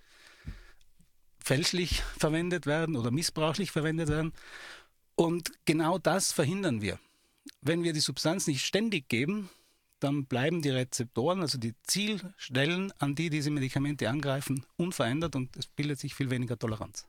fälschlich 1.38 2.02
verwendet 2.18 2.66
werden 2.66 2.96
oder 2.96 3.10
missbrauchlich 3.10 3.70
verwendet 3.70 4.08
werden. 4.08 4.32
Und 5.14 5.52
genau 5.64 5.98
das 5.98 6.32
verhindern 6.32 6.80
wir. 6.82 6.98
Wenn 7.62 7.82
wir 7.82 7.92
die 7.92 8.00
Substanz 8.00 8.46
nicht 8.46 8.64
ständig 8.64 9.08
geben, 9.08 9.48
dann 10.00 10.26
bleiben 10.26 10.62
die 10.62 10.70
Rezeptoren, 10.70 11.40
also 11.40 11.58
die 11.58 11.74
Zielstellen, 11.84 12.92
an 12.98 13.14
die 13.14 13.30
diese 13.30 13.50
Medikamente 13.50 14.08
angreifen, 14.08 14.66
unverändert 14.76 15.36
und 15.36 15.56
es 15.56 15.66
bildet 15.66 15.98
sich 16.00 16.14
viel 16.14 16.30
weniger 16.30 16.58
Toleranz. 16.58 17.06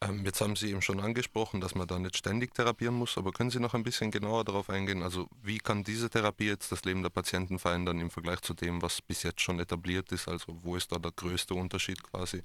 Ähm, 0.00 0.24
jetzt 0.24 0.40
haben 0.40 0.54
Sie 0.54 0.70
eben 0.70 0.80
schon 0.80 1.00
angesprochen, 1.00 1.60
dass 1.60 1.74
man 1.74 1.88
da 1.88 1.98
nicht 1.98 2.16
ständig 2.16 2.54
therapieren 2.54 2.94
muss, 2.94 3.18
aber 3.18 3.32
können 3.32 3.50
Sie 3.50 3.58
noch 3.58 3.74
ein 3.74 3.82
bisschen 3.82 4.12
genauer 4.12 4.44
darauf 4.44 4.70
eingehen? 4.70 5.02
Also 5.02 5.28
wie 5.42 5.58
kann 5.58 5.82
diese 5.82 6.08
Therapie 6.08 6.46
jetzt 6.46 6.70
das 6.70 6.84
Leben 6.84 7.02
der 7.02 7.10
Patienten 7.10 7.58
verändern 7.58 7.98
im 7.98 8.10
Vergleich 8.10 8.40
zu 8.40 8.54
dem, 8.54 8.80
was 8.80 9.02
bis 9.02 9.24
jetzt 9.24 9.40
schon 9.40 9.58
etabliert 9.58 10.12
ist? 10.12 10.28
Also 10.28 10.56
wo 10.62 10.76
ist 10.76 10.92
da 10.92 10.98
der 10.98 11.10
größte 11.10 11.54
Unterschied 11.54 12.00
quasi? 12.04 12.42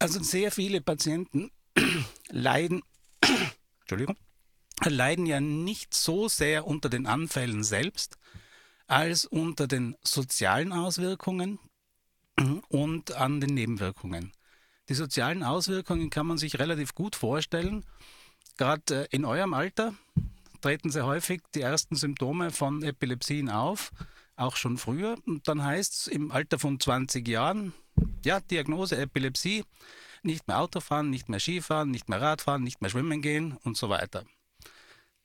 Also 0.00 0.20
sehr 0.22 0.50
viele 0.50 0.80
Patienten 0.80 1.52
leiden, 2.30 2.82
Entschuldigung, 3.82 4.16
leiden 4.82 5.26
ja 5.26 5.40
nicht 5.40 5.94
so 5.94 6.28
sehr 6.28 6.66
unter 6.66 6.88
den 6.88 7.06
Anfällen 7.06 7.64
selbst, 7.64 8.18
als 8.86 9.24
unter 9.24 9.66
den 9.66 9.96
sozialen 10.02 10.72
Auswirkungen 10.72 11.58
und 12.68 13.12
an 13.12 13.40
den 13.40 13.54
Nebenwirkungen. 13.54 14.32
Die 14.88 14.94
sozialen 14.94 15.42
Auswirkungen 15.42 16.10
kann 16.10 16.26
man 16.26 16.36
sich 16.36 16.58
relativ 16.58 16.94
gut 16.94 17.16
vorstellen. 17.16 17.84
Gerade 18.58 19.04
äh, 19.04 19.16
in 19.16 19.24
eurem 19.24 19.54
Alter 19.54 19.94
treten 20.60 20.90
sehr 20.90 21.06
häufig 21.06 21.42
die 21.54 21.62
ersten 21.62 21.96
Symptome 21.96 22.50
von 22.50 22.82
Epilepsien 22.82 23.48
auf, 23.48 23.92
auch 24.36 24.56
schon 24.56 24.76
früher. 24.76 25.16
Und 25.26 25.48
dann 25.48 25.64
heißt 25.64 25.92
es 25.92 26.06
im 26.06 26.30
Alter 26.30 26.58
von 26.58 26.78
20 26.78 27.26
Jahren, 27.26 27.72
ja, 28.24 28.40
Diagnose 28.40 28.96
Epilepsie, 28.96 29.64
nicht 30.22 30.48
mehr 30.48 30.60
Autofahren, 30.60 31.10
nicht 31.10 31.28
mehr 31.28 31.40
Skifahren, 31.40 31.90
nicht 31.90 32.08
mehr 32.08 32.20
Radfahren, 32.20 32.62
nicht 32.62 32.80
mehr 32.80 32.90
schwimmen 32.90 33.22
gehen 33.22 33.56
und 33.64 33.76
so 33.76 33.88
weiter. 33.88 34.24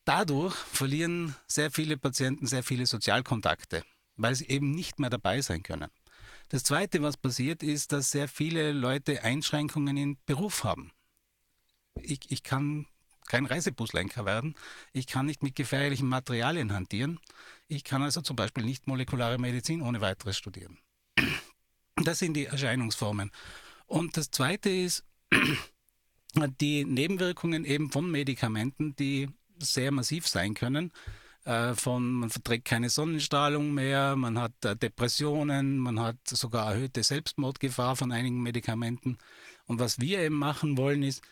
Dadurch 0.09 0.55
verlieren 0.55 1.35
sehr 1.45 1.69
viele 1.69 1.95
Patienten 1.95 2.47
sehr 2.47 2.63
viele 2.63 2.87
Sozialkontakte, 2.87 3.83
weil 4.15 4.33
sie 4.33 4.47
eben 4.47 4.71
nicht 4.71 4.97
mehr 4.97 5.11
dabei 5.11 5.39
sein 5.41 5.61
können. 5.61 5.91
Das 6.47 6.63
Zweite, 6.63 7.03
was 7.03 7.15
passiert, 7.15 7.61
ist, 7.61 7.91
dass 7.91 8.09
sehr 8.09 8.27
viele 8.27 8.71
Leute 8.71 9.23
Einschränkungen 9.23 9.97
im 9.97 10.17
Beruf 10.25 10.63
haben. 10.63 10.91
Ich, 12.01 12.31
ich 12.31 12.41
kann 12.41 12.87
kein 13.27 13.45
Reisebuslenker 13.45 14.25
werden. 14.25 14.55
Ich 14.93 15.05
kann 15.05 15.27
nicht 15.27 15.43
mit 15.43 15.55
gefährlichen 15.55 16.07
Materialien 16.07 16.73
hantieren. 16.73 17.19
Ich 17.67 17.83
kann 17.83 18.01
also 18.01 18.21
zum 18.21 18.35
Beispiel 18.35 18.65
nicht 18.65 18.87
molekulare 18.87 19.37
Medizin 19.37 19.83
ohne 19.83 20.01
weiteres 20.01 20.35
studieren. 20.35 20.79
Das 21.97 22.17
sind 22.17 22.33
die 22.33 22.47
Erscheinungsformen. 22.47 23.29
Und 23.85 24.17
das 24.17 24.31
Zweite 24.31 24.71
ist 24.71 25.05
die 26.59 26.83
Nebenwirkungen 26.83 27.63
eben 27.63 27.91
von 27.91 28.09
Medikamenten, 28.09 28.95
die 28.95 29.29
sehr 29.59 29.91
massiv 29.91 30.27
sein 30.27 30.53
können. 30.53 30.91
Äh, 31.45 31.73
von 31.73 32.11
man 32.11 32.29
verträgt 32.29 32.65
keine 32.65 32.89
Sonnenstrahlung 32.89 33.73
mehr, 33.73 34.15
man 34.15 34.37
hat 34.37 34.53
äh, 34.65 34.75
Depressionen, 34.75 35.77
man 35.77 35.99
hat 35.99 36.17
sogar 36.27 36.73
erhöhte 36.73 37.01
Selbstmordgefahr 37.01 37.95
von 37.95 38.11
einigen 38.11 38.41
Medikamenten. 38.41 39.17
Und 39.65 39.79
was 39.79 39.99
wir 39.99 40.19
eben 40.19 40.35
machen 40.35 40.77
wollen, 40.77 41.03
ist, 41.03 41.23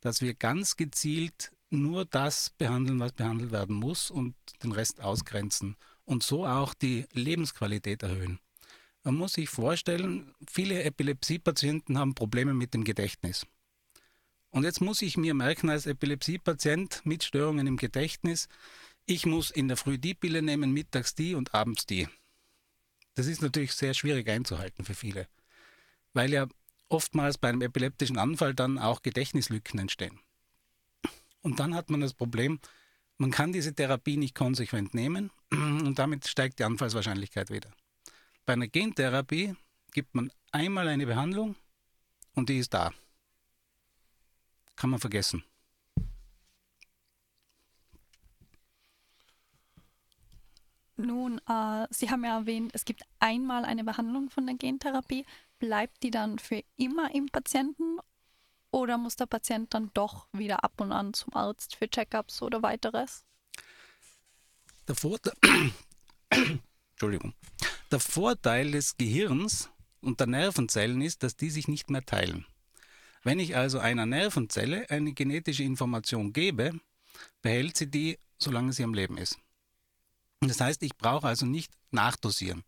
dass 0.00 0.20
wir 0.20 0.34
ganz 0.34 0.76
gezielt 0.76 1.52
nur 1.70 2.04
das 2.04 2.50
behandeln, 2.50 3.00
was 3.00 3.12
behandelt 3.12 3.50
werden 3.50 3.74
muss 3.76 4.10
und 4.10 4.34
den 4.62 4.72
Rest 4.72 5.00
ausgrenzen 5.00 5.76
und 6.04 6.22
so 6.22 6.46
auch 6.46 6.74
die 6.74 7.06
Lebensqualität 7.12 8.02
erhöhen. 8.02 8.38
Man 9.02 9.16
muss 9.16 9.34
sich 9.34 9.48
vorstellen, 9.48 10.32
viele 10.48 10.82
Epilepsiepatienten 10.82 11.98
haben 11.98 12.14
Probleme 12.14 12.54
mit 12.54 12.74
dem 12.74 12.84
Gedächtnis. 12.84 13.46
Und 14.56 14.64
jetzt 14.64 14.80
muss 14.80 15.02
ich 15.02 15.18
mir 15.18 15.34
merken 15.34 15.68
als 15.68 15.84
Epilepsiepatient 15.84 17.02
mit 17.04 17.22
Störungen 17.22 17.66
im 17.66 17.76
Gedächtnis, 17.76 18.48
ich 19.04 19.26
muss 19.26 19.50
in 19.50 19.68
der 19.68 19.76
Früh 19.76 19.98
die 19.98 20.14
Pille 20.14 20.40
nehmen, 20.40 20.72
mittags 20.72 21.14
die 21.14 21.34
und 21.34 21.52
abends 21.52 21.84
die. 21.84 22.08
Das 23.16 23.26
ist 23.26 23.42
natürlich 23.42 23.74
sehr 23.74 23.92
schwierig 23.92 24.26
einzuhalten 24.30 24.86
für 24.86 24.94
viele, 24.94 25.28
weil 26.14 26.32
ja 26.32 26.46
oftmals 26.88 27.36
bei 27.36 27.50
einem 27.50 27.60
epileptischen 27.60 28.16
Anfall 28.16 28.54
dann 28.54 28.78
auch 28.78 29.02
Gedächtnislücken 29.02 29.78
entstehen. 29.78 30.18
Und 31.42 31.60
dann 31.60 31.74
hat 31.74 31.90
man 31.90 32.00
das 32.00 32.14
Problem, 32.14 32.58
man 33.18 33.32
kann 33.32 33.52
diese 33.52 33.74
Therapie 33.74 34.16
nicht 34.16 34.34
konsequent 34.34 34.94
nehmen 34.94 35.30
und 35.50 35.98
damit 35.98 36.26
steigt 36.26 36.60
die 36.60 36.64
Anfallswahrscheinlichkeit 36.64 37.50
wieder. 37.50 37.68
Bei 38.46 38.54
einer 38.54 38.68
Gentherapie 38.68 39.54
gibt 39.92 40.14
man 40.14 40.32
einmal 40.50 40.88
eine 40.88 41.04
Behandlung 41.04 41.56
und 42.32 42.48
die 42.48 42.56
ist 42.56 42.72
da. 42.72 42.94
Kann 44.76 44.90
man 44.90 45.00
vergessen. 45.00 45.42
Nun, 50.98 51.40
äh, 51.46 51.86
Sie 51.90 52.10
haben 52.10 52.24
ja 52.24 52.38
erwähnt, 52.38 52.72
es 52.74 52.84
gibt 52.84 53.02
einmal 53.18 53.64
eine 53.64 53.84
Behandlung 53.84 54.30
von 54.30 54.46
der 54.46 54.56
Gentherapie. 54.56 55.26
Bleibt 55.58 56.02
die 56.02 56.10
dann 56.10 56.38
für 56.38 56.62
immer 56.76 57.14
im 57.14 57.26
Patienten 57.26 57.98
oder 58.70 58.98
muss 58.98 59.16
der 59.16 59.26
Patient 59.26 59.72
dann 59.74 59.90
doch 59.94 60.26
wieder 60.32 60.64
ab 60.64 60.80
und 60.80 60.92
an 60.92 61.12
zum 61.12 61.34
Arzt 61.34 61.76
für 61.76 61.88
Checkups 61.88 62.42
oder 62.42 62.62
weiteres? 62.62 63.24
Der 64.88 64.94
Vorteil, 64.94 65.34
Entschuldigung. 66.92 67.34
Der 67.90 68.00
Vorteil 68.00 68.70
des 68.70 68.96
Gehirns 68.96 69.70
und 70.00 70.20
der 70.20 70.26
Nervenzellen 70.26 71.00
ist, 71.02 71.22
dass 71.22 71.36
die 71.36 71.50
sich 71.50 71.68
nicht 71.68 71.90
mehr 71.90 72.04
teilen. 72.04 72.46
Wenn 73.26 73.40
ich 73.40 73.56
also 73.56 73.80
einer 73.80 74.06
Nervenzelle 74.06 74.88
eine 74.88 75.12
genetische 75.12 75.64
Information 75.64 76.32
gebe, 76.32 76.78
behält 77.42 77.76
sie 77.76 77.90
die, 77.90 78.20
solange 78.38 78.72
sie 78.72 78.84
am 78.84 78.94
Leben 78.94 79.18
ist. 79.18 79.36
Das 80.38 80.60
heißt, 80.60 80.80
ich 80.84 80.96
brauche 80.96 81.26
also 81.26 81.44
nicht 81.44 81.72
nachdosieren. 81.90 82.62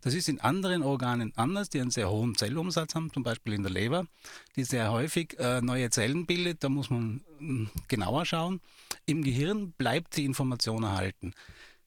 Das 0.00 0.14
ist 0.14 0.28
in 0.28 0.40
anderen 0.40 0.82
Organen 0.82 1.32
anders, 1.36 1.68
die 1.68 1.80
einen 1.80 1.92
sehr 1.92 2.10
hohen 2.10 2.34
Zellumsatz 2.34 2.96
haben, 2.96 3.12
zum 3.12 3.22
Beispiel 3.22 3.52
in 3.52 3.62
der 3.62 3.70
Leber, 3.70 4.08
die 4.56 4.64
sehr 4.64 4.90
häufig 4.90 5.38
äh, 5.38 5.60
neue 5.60 5.88
Zellen 5.90 6.26
bildet. 6.26 6.64
Da 6.64 6.68
muss 6.68 6.90
man 6.90 7.22
mh, 7.38 7.70
genauer 7.86 8.26
schauen. 8.26 8.60
Im 9.06 9.22
Gehirn 9.22 9.70
bleibt 9.70 10.16
die 10.16 10.24
Information 10.24 10.82
erhalten. 10.82 11.32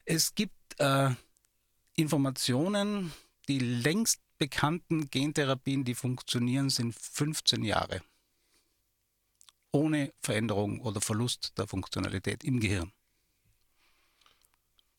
Es 0.06 0.34
gibt 0.36 0.80
äh, 0.80 1.10
Informationen, 1.98 3.12
die 3.50 3.60
längst 3.60 4.22
bekannten 4.38 5.10
Gentherapien, 5.10 5.84
die 5.84 5.96
funktionieren, 5.96 6.70
sind 6.70 6.96
15 6.96 7.64
Jahre. 7.64 8.02
Ohne 9.72 10.14
Veränderung 10.22 10.80
oder 10.82 11.02
Verlust 11.02 11.58
der 11.58 11.68
Funktionalität 11.68 12.44
im 12.44 12.60
Gehirn. 12.60 12.92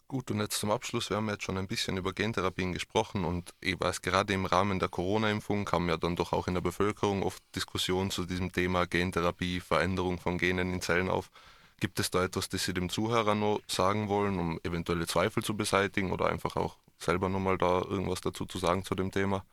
Gut, 0.09 0.31
und 0.31 0.39
jetzt 0.39 0.61
zum 0.61 0.71
Abschluss, 0.71 1.11
wir 1.11 1.17
haben 1.17 1.29
jetzt 1.29 1.43
schon 1.43 1.59
ein 1.59 1.67
bisschen 1.67 1.97
über 1.97 2.13
Gentherapien 2.13 2.73
gesprochen 2.73 3.25
und 3.25 3.53
ich 3.61 3.81
weiß, 3.81 4.03
gerade 4.03 4.35
im 4.35 4.47
Rahmen 4.47 4.79
der 4.79 4.89
Corona-Impfung 4.89 5.65
kam 5.65 5.89
ja 5.89 5.97
dann 5.97 6.15
doch 6.15 6.33
auch 6.33 6.47
in 6.47 6.55
der 6.55 6.61
Bevölkerung 6.61 7.25
oft 7.25 7.43
Diskussionen 7.57 8.13
zu 8.13 8.25
diesem 8.25 8.53
Thema 8.53 8.87
Gentherapie, 8.87 9.59
Veränderung 9.59 10.21
von 10.21 10.39
Genen 10.39 10.73
in 10.73 10.81
Zellen 10.81 11.09
auf. 11.09 11.33
Gibt 11.81 11.99
es 11.99 12.13
da 12.13 12.23
etwas, 12.23 12.49
das 12.49 12.65
Sie 12.65 12.73
dem 12.73 12.89
Zuhörer 12.89 13.35
noch 13.35 13.61
sagen 13.67 14.09
wollen, 14.09 14.39
um 14.39 14.61
eventuelle 14.63 15.09
Zweifel 15.09 15.43
zu 15.43 15.57
beseitigen 15.57 16.13
oder 16.13 16.27
einfach 16.27 16.55
auch 16.55 16.79
selber 16.99 17.29
nochmal 17.29 17.59
da 17.59 17.83
irgendwas 17.83 18.21
dazu 18.21 18.47
zu 18.47 18.59
sagen 18.59 18.85
zu 18.85 18.95
dem 18.95 19.11
Thema? 19.11 19.45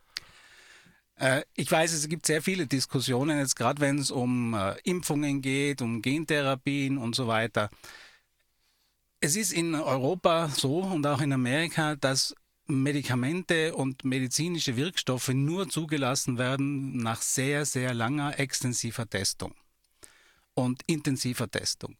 Äh, 1.16 1.42
Ich 1.54 1.70
weiß, 1.70 1.92
es 1.92 2.08
gibt 2.08 2.26
sehr 2.26 2.42
viele 2.42 2.66
Diskussionen, 2.66 3.38
jetzt 3.38 3.56
gerade 3.56 3.80
wenn 3.80 3.98
es 3.98 4.10
um 4.10 4.54
äh, 4.54 4.76
Impfungen 4.84 5.40
geht, 5.42 5.82
um 5.82 6.02
Gentherapien 6.02 6.98
und 6.98 7.14
so 7.14 7.26
weiter. 7.26 7.70
Es 9.20 9.36
ist 9.36 9.52
in 9.52 9.74
Europa 9.74 10.48
so 10.48 10.80
und 10.80 11.06
auch 11.06 11.20
in 11.20 11.32
Amerika, 11.32 11.96
dass 11.96 12.34
Medikamente 12.66 13.74
und 13.74 14.04
medizinische 14.04 14.76
Wirkstoffe 14.76 15.28
nur 15.28 15.68
zugelassen 15.68 16.38
werden 16.38 16.96
nach 16.96 17.20
sehr, 17.20 17.66
sehr 17.66 17.92
langer 17.92 18.38
extensiver 18.38 19.08
Testung 19.08 19.54
und 20.54 20.82
intensiver 20.86 21.50
Testung. 21.50 21.96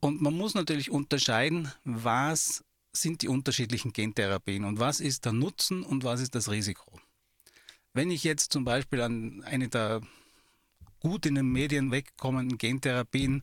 Und 0.00 0.22
man 0.22 0.34
muss 0.34 0.54
natürlich 0.54 0.90
unterscheiden, 0.90 1.70
was 1.84 2.64
sind 3.00 3.22
die 3.22 3.28
unterschiedlichen 3.28 3.92
Gentherapien 3.92 4.64
und 4.64 4.78
was 4.80 5.00
ist 5.00 5.24
der 5.24 5.32
Nutzen 5.32 5.82
und 5.82 6.04
was 6.04 6.20
ist 6.20 6.34
das 6.34 6.50
Risiko. 6.50 7.00
Wenn 7.92 8.10
ich 8.10 8.24
jetzt 8.24 8.52
zum 8.52 8.64
Beispiel 8.64 9.00
an 9.00 9.42
eine 9.44 9.68
der 9.68 10.00
gut 11.00 11.26
in 11.26 11.36
den 11.36 11.46
Medien 11.46 11.90
wegkommenden 11.90 12.58
Gentherapien 12.58 13.42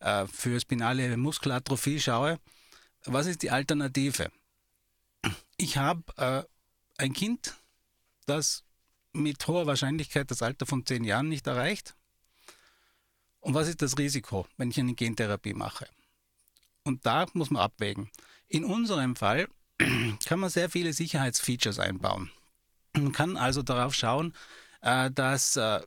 äh, 0.00 0.26
für 0.26 0.58
spinale 0.60 1.16
Muskelatrophie 1.16 2.00
schaue, 2.00 2.38
was 3.04 3.26
ist 3.26 3.42
die 3.42 3.50
Alternative? 3.50 4.30
Ich 5.56 5.76
habe 5.76 6.02
äh, 6.16 6.42
ein 7.02 7.12
Kind, 7.12 7.54
das 8.26 8.64
mit 9.12 9.46
hoher 9.46 9.66
Wahrscheinlichkeit 9.66 10.30
das 10.30 10.42
Alter 10.42 10.66
von 10.66 10.84
zehn 10.84 11.04
Jahren 11.04 11.28
nicht 11.28 11.46
erreicht. 11.46 11.94
Und 13.40 13.54
was 13.54 13.68
ist 13.68 13.82
das 13.82 13.98
Risiko, 13.98 14.46
wenn 14.56 14.70
ich 14.70 14.80
eine 14.80 14.94
Gentherapie 14.94 15.54
mache? 15.54 15.86
Und 16.82 17.06
da 17.06 17.26
muss 17.34 17.50
man 17.50 17.62
abwägen. 17.62 18.10
In 18.54 18.64
unserem 18.64 19.16
Fall 19.16 19.48
kann 20.26 20.38
man 20.38 20.48
sehr 20.48 20.70
viele 20.70 20.92
Sicherheitsfeatures 20.92 21.80
einbauen. 21.80 22.30
Man 22.92 23.10
kann 23.10 23.36
also 23.36 23.64
darauf 23.64 23.96
schauen, 23.96 24.32
äh, 24.80 25.10
dass 25.10 25.56
äh, 25.56 25.80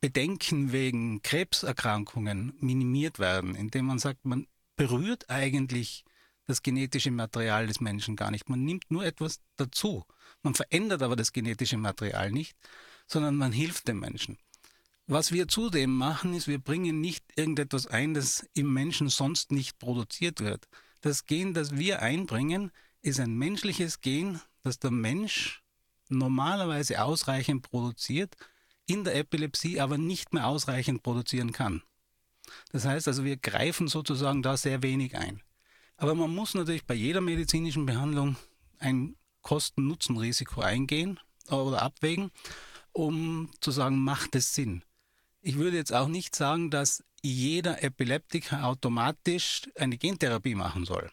Bedenken 0.00 0.72
wegen 0.72 1.22
Krebserkrankungen 1.22 2.54
minimiert 2.58 3.20
werden, 3.20 3.54
indem 3.54 3.84
man 3.86 4.00
sagt, 4.00 4.24
man 4.24 4.48
berührt 4.74 5.30
eigentlich 5.30 6.04
das 6.46 6.64
genetische 6.64 7.12
Material 7.12 7.68
des 7.68 7.80
Menschen 7.80 8.16
gar 8.16 8.32
nicht. 8.32 8.48
Man 8.48 8.64
nimmt 8.64 8.90
nur 8.90 9.04
etwas 9.04 9.38
dazu. 9.54 10.04
Man 10.42 10.56
verändert 10.56 11.02
aber 11.02 11.14
das 11.14 11.32
genetische 11.32 11.76
Material 11.76 12.32
nicht, 12.32 12.56
sondern 13.06 13.36
man 13.36 13.52
hilft 13.52 13.86
dem 13.86 14.00
Menschen. 14.00 14.38
Was 15.06 15.30
wir 15.30 15.46
zudem 15.46 15.94
machen, 15.94 16.34
ist, 16.34 16.48
wir 16.48 16.58
bringen 16.58 17.00
nicht 17.00 17.24
irgendetwas 17.36 17.86
ein, 17.86 18.12
das 18.12 18.44
im 18.54 18.72
Menschen 18.72 19.08
sonst 19.08 19.52
nicht 19.52 19.78
produziert 19.78 20.40
wird. 20.40 20.66
Das 21.00 21.26
Gen, 21.26 21.54
das 21.54 21.76
wir 21.76 22.02
einbringen, 22.02 22.72
ist 23.02 23.20
ein 23.20 23.34
menschliches 23.34 24.00
Gen, 24.00 24.40
das 24.62 24.78
der 24.78 24.90
Mensch 24.90 25.62
normalerweise 26.08 27.02
ausreichend 27.02 27.62
produziert, 27.62 28.36
in 28.86 29.04
der 29.04 29.16
Epilepsie 29.16 29.80
aber 29.80 29.98
nicht 29.98 30.32
mehr 30.32 30.46
ausreichend 30.46 31.02
produzieren 31.02 31.52
kann. 31.52 31.82
Das 32.72 32.84
heißt 32.84 33.06
also, 33.08 33.24
wir 33.24 33.36
greifen 33.36 33.88
sozusagen 33.88 34.42
da 34.42 34.56
sehr 34.56 34.82
wenig 34.82 35.16
ein. 35.16 35.42
Aber 35.96 36.14
man 36.14 36.34
muss 36.34 36.54
natürlich 36.54 36.86
bei 36.86 36.94
jeder 36.94 37.20
medizinischen 37.20 37.84
Behandlung 37.86 38.36
ein 38.78 39.16
Kosten-Nutzen-Risiko 39.42 40.60
eingehen 40.60 41.20
oder 41.50 41.82
abwägen, 41.82 42.30
um 42.92 43.50
zu 43.60 43.70
sagen, 43.70 43.98
macht 43.98 44.34
es 44.34 44.54
Sinn. 44.54 44.82
Ich 45.40 45.56
würde 45.56 45.76
jetzt 45.76 45.92
auch 45.92 46.08
nicht 46.08 46.34
sagen, 46.34 46.70
dass 46.70 47.04
jeder 47.22 47.82
Epileptiker 47.82 48.64
automatisch 48.64 49.68
eine 49.76 49.98
Gentherapie 49.98 50.54
machen 50.54 50.84
soll. 50.84 51.10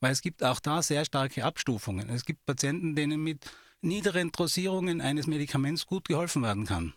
Weil 0.00 0.12
es 0.12 0.22
gibt 0.22 0.44
auch 0.44 0.60
da 0.60 0.82
sehr 0.82 1.04
starke 1.04 1.44
Abstufungen. 1.44 2.08
Es 2.08 2.24
gibt 2.24 2.46
Patienten, 2.46 2.94
denen 2.94 3.22
mit 3.22 3.50
niederen 3.80 4.30
Dosierungen 4.30 5.00
eines 5.00 5.26
Medikaments 5.26 5.86
gut 5.86 6.08
geholfen 6.08 6.42
werden 6.42 6.66
kann. 6.66 6.94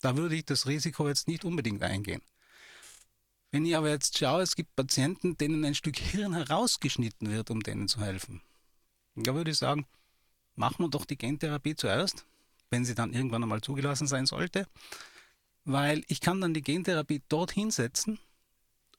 Da 0.00 0.16
würde 0.16 0.36
ich 0.36 0.44
das 0.44 0.66
Risiko 0.66 1.08
jetzt 1.08 1.28
nicht 1.28 1.44
unbedingt 1.44 1.82
eingehen. 1.82 2.22
Wenn 3.50 3.64
ich 3.64 3.76
aber 3.76 3.90
jetzt 3.90 4.18
schaue, 4.18 4.42
es 4.42 4.54
gibt 4.54 4.76
Patienten, 4.76 5.36
denen 5.38 5.64
ein 5.64 5.74
Stück 5.74 5.98
Hirn 5.98 6.34
herausgeschnitten 6.34 7.30
wird, 7.30 7.50
um 7.50 7.62
denen 7.62 7.88
zu 7.88 8.00
helfen. 8.00 8.42
Da 9.14 9.34
würde 9.34 9.52
ich 9.52 9.58
sagen, 9.58 9.86
machen 10.56 10.84
wir 10.84 10.90
doch 10.90 11.06
die 11.06 11.16
Gentherapie 11.16 11.74
zuerst, 11.74 12.26
wenn 12.70 12.84
sie 12.84 12.94
dann 12.94 13.12
irgendwann 13.12 13.42
einmal 13.42 13.62
zugelassen 13.62 14.06
sein 14.06 14.26
sollte, 14.26 14.66
weil 15.66 16.04
ich 16.06 16.20
kann 16.20 16.40
dann 16.40 16.54
die 16.54 16.62
Gentherapie 16.62 17.22
dorthin 17.28 17.70
setzen 17.70 18.18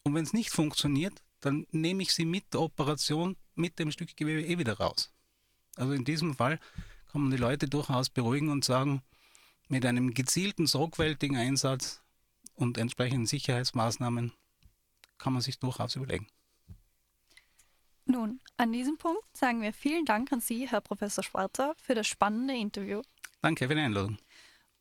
und 0.03 0.13
wenn 0.13 0.23
es 0.23 0.33
nicht 0.33 0.51
funktioniert, 0.51 1.23
dann 1.39 1.65
nehme 1.71 2.03
ich 2.03 2.13
sie 2.13 2.25
mit 2.25 2.53
der 2.53 2.61
Operation 2.61 3.37
mit 3.55 3.79
dem 3.79 3.89
Stück 3.91 4.15
Gewebe 4.15 4.45
eh 4.45 4.59
wieder 4.59 4.77
raus. 4.77 5.11
Also 5.77 5.93
in 5.93 6.03
diesem 6.03 6.35
Fall 6.35 6.59
kann 7.11 7.21
man 7.21 7.31
die 7.31 7.37
Leute 7.37 7.67
durchaus 7.67 8.09
beruhigen 8.09 8.49
und 8.49 8.65
sagen, 8.65 9.01
mit 9.69 9.85
einem 9.85 10.13
gezielten, 10.13 10.67
sorgfältigen 10.67 11.37
Einsatz 11.37 12.01
und 12.55 12.77
entsprechenden 12.77 13.25
Sicherheitsmaßnahmen 13.25 14.33
kann 15.17 15.33
man 15.33 15.41
sich 15.41 15.59
durchaus 15.59 15.95
überlegen. 15.95 16.27
Nun, 18.05 18.39
an 18.57 18.71
diesem 18.71 18.97
Punkt 18.97 19.23
sagen 19.35 19.61
wir 19.61 19.73
vielen 19.73 20.05
Dank 20.05 20.31
an 20.31 20.41
Sie, 20.41 20.67
Herr 20.67 20.81
Professor 20.81 21.23
Schwarzer, 21.23 21.75
für 21.77 21.95
das 21.95 22.07
spannende 22.07 22.55
Interview. 22.55 23.01
Danke 23.41 23.67
für 23.67 23.75
die 23.75 23.81
Einladung. 23.81 24.17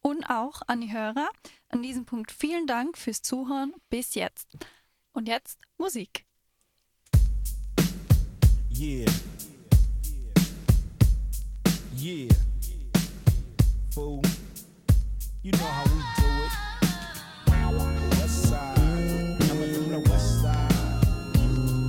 Und 0.06 0.30
auch 0.30 0.62
an 0.68 0.80
die 0.80 0.92
Hörer. 0.92 1.28
An 1.68 1.82
diesem 1.82 2.04
Punkt 2.04 2.30
vielen 2.30 2.68
Dank 2.68 2.96
fürs 2.96 3.22
Zuhören 3.22 3.74
bis 3.88 4.14
jetzt. 4.14 4.46
Und 5.10 5.26
jetzt 5.26 5.58
Musik. 5.78 6.24
Yeah. 8.70 9.10
Yeah. 12.00 12.28
Fool. 13.90 14.22
You 15.42 15.50
know 15.50 15.64
how 15.64 15.84
we 15.86 15.98
do 16.22 16.28
it. 16.44 16.52
West 18.20 18.42
side. 18.44 18.76
Coming 19.48 19.74
from 19.74 19.88
the 19.90 20.08
west 20.08 20.40
side. 20.40 20.70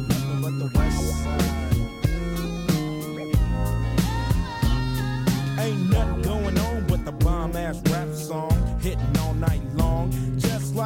Nothing 0.09 0.41
but 0.41 0.57
the 0.57 0.71
west 0.75 1.23
side. 1.23 1.66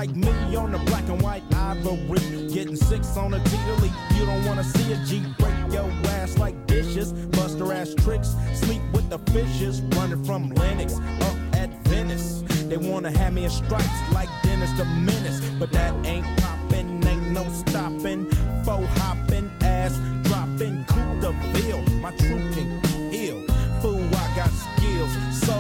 like 0.02 0.16
me 0.16 0.56
on 0.56 0.72
the 0.72 0.80
black 0.90 1.08
and 1.10 1.22
white 1.22 1.44
ivory. 1.54 2.48
Getting 2.52 2.76
six 2.76 3.16
on 3.18 3.36
a 3.36 3.44
T-League. 3.44 3.94
You 4.16 4.26
don't 4.26 4.44
wanna 4.46 4.64
see 4.64 4.94
a 4.94 4.98
G 5.06 5.22
break 5.38 5.54
your 5.72 5.88
ass 6.18 6.40
like 6.40 6.56
dishes. 6.66 7.14
Buster 7.38 7.72
ass 7.72 7.94
tricks. 8.04 8.30
Sleep 8.56 8.82
with 8.94 9.08
the 9.12 9.20
fishes. 9.32 9.80
Running 9.96 10.24
from 10.24 10.50
Lennox 10.56 10.96
up 11.28 11.38
at 11.54 11.70
Venice. 11.90 12.42
They 12.70 12.78
wanna 12.78 13.12
have 13.12 13.34
me 13.34 13.44
in 13.44 13.52
stripes 13.52 14.00
like 14.12 14.30
Dennis 14.42 14.72
the 14.72 14.86
Menace. 14.86 15.40
But 15.60 15.72
that 15.74 15.94
ain't 16.04 16.26
poppin', 16.42 17.08
ain't 17.08 17.28
no 17.38 17.44
stoppin'. 17.62 18.26
Faux 18.66 18.88
hoppin', 18.98 19.52
ass 19.62 19.94
droppin'. 20.24 20.84
Coup 20.88 21.12
the 21.22 21.32
bill. 21.54 21.80
My 22.02 22.10
troop 22.22 22.44
can 22.56 22.70
ill. 23.14 23.40
Fool, 23.82 24.04
I 24.24 24.26
got 24.36 24.52
skills. 24.66 25.14
So 25.46 25.56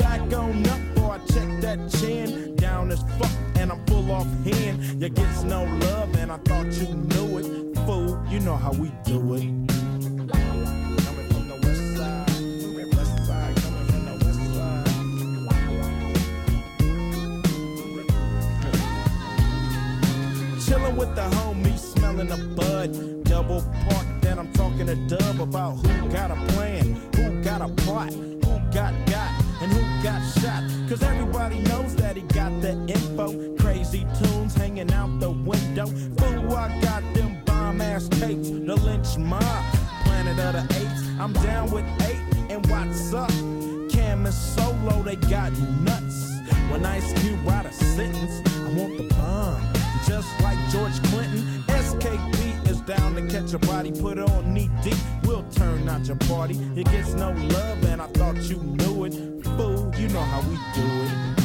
back 0.00 0.20
on 0.32 0.66
up, 0.66 0.82
boy, 0.96 1.18
check 1.32 1.48
that 1.60 1.78
chin. 1.92 2.56
Down 2.56 2.90
as 2.90 3.00
fuck 3.18 3.53
and 3.64 3.72
I'm 3.72 3.86
full 3.86 4.12
off 4.12 4.26
hand. 4.44 5.00
You 5.00 5.08
gets 5.08 5.42
no 5.42 5.64
love, 5.64 6.14
and 6.16 6.30
I 6.30 6.36
thought 6.36 6.66
you 6.66 6.86
knew 6.86 7.38
it. 7.38 7.78
Fool, 7.86 8.22
you 8.28 8.40
know 8.40 8.56
how 8.56 8.72
we 8.72 8.92
do 9.04 9.34
it. 9.34 9.68
The 9.68 10.10
the. 10.10 10.34
Chilling 20.66 20.96
with 20.96 21.14
the 21.14 21.22
homies, 21.22 21.78
smelling 21.78 22.30
a 22.32 22.36
bud. 22.36 23.24
Double 23.24 23.62
park, 23.88 24.06
then 24.20 24.38
I'm 24.38 24.52
talking 24.52 24.86
to 24.86 24.96
Dub 25.08 25.40
about 25.40 25.76
who 25.76 26.10
got 26.10 26.30
a 26.30 26.36
plan, 26.52 27.00
who 27.16 27.42
got 27.42 27.62
a 27.62 27.68
plot, 27.68 28.12
who 28.12 28.60
got 28.74 28.92
got, 29.06 29.43
and 29.64 29.72
who 29.72 30.02
got 30.02 30.20
shot. 30.40 30.62
Cause 30.88 31.02
everybody 31.02 31.58
knows 31.60 31.96
that 31.96 32.16
he 32.16 32.22
got 32.22 32.52
the 32.60 32.72
info. 32.86 33.56
Crazy 33.56 34.06
tunes 34.18 34.54
hanging 34.54 34.92
out 34.92 35.18
the 35.20 35.30
window. 35.30 35.86
Fool, 35.86 36.54
I 36.54 36.68
got 36.80 37.02
them 37.14 37.38
bomb 37.46 37.80
ass 37.80 38.08
tapes. 38.08 38.50
The 38.50 38.76
lynch 38.76 39.16
mob, 39.16 39.64
planet 40.04 40.38
of 40.38 40.52
the 40.54 40.64
apes. 40.80 41.02
I'm 41.18 41.32
down 41.32 41.70
with 41.70 41.86
eight, 42.02 42.22
and 42.50 42.64
what's 42.66 43.14
up? 43.14 43.30
Cam 43.90 44.26
and 44.26 44.34
Solo, 44.34 45.02
they 45.02 45.16
got 45.16 45.52
nuts. 45.80 46.32
When 46.70 46.84
Ice 46.84 47.12
Cube 47.20 47.40
write 47.46 47.66
a 47.66 47.72
sentence, 47.72 48.42
I 48.46 48.78
want 48.78 48.98
the 48.98 49.14
bomb. 49.14 49.62
Just 50.06 50.28
like 50.42 50.58
George 50.70 51.02
Clinton, 51.04 51.64
SKP 51.68 52.68
is 52.68 52.80
down 52.82 53.14
to 53.14 53.26
catch 53.28 53.54
a 53.54 53.58
body, 53.60 53.92
put 53.92 54.18
on 54.18 54.52
knee 54.52 54.68
deep. 54.82 54.98
We'll 55.22 55.44
turn 55.54 55.88
out 55.88 56.04
your 56.06 56.16
party. 56.28 56.58
It 56.76 56.84
gets 56.90 57.14
no 57.14 57.30
love, 57.30 57.84
and 57.84 58.02
I 58.02 58.06
thought 58.08 58.36
you 58.50 58.58
knew 58.58 59.04
it. 59.04 59.33
You 60.04 60.10
know 60.10 60.20
how 60.20 60.42
we 60.42 60.56
do 60.74 60.82
it. 61.38 61.43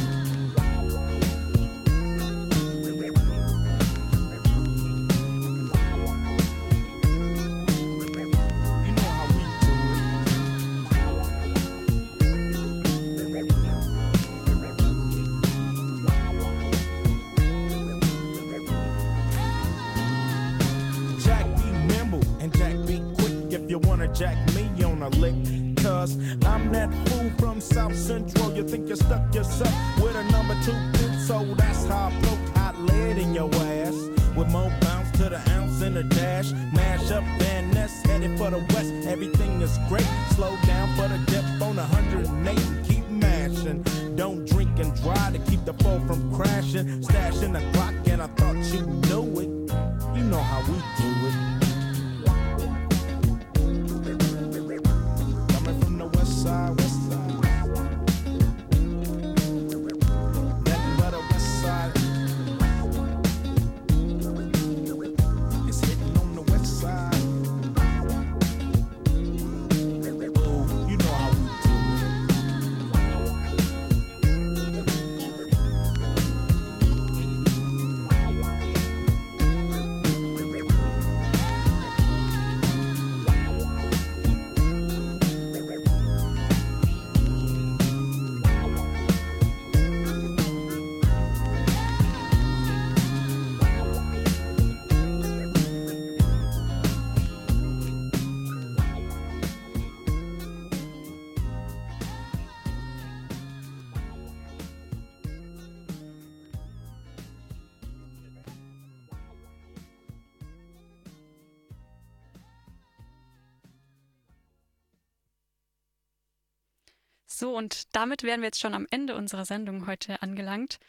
Und 117.55 117.95
damit 117.95 118.23
wären 118.23 118.41
wir 118.41 118.47
jetzt 118.47 118.59
schon 118.59 118.73
am 118.73 118.87
Ende 118.89 119.15
unserer 119.15 119.45
Sendung 119.45 119.87
heute 119.87 120.21
angelangt. 120.21 120.79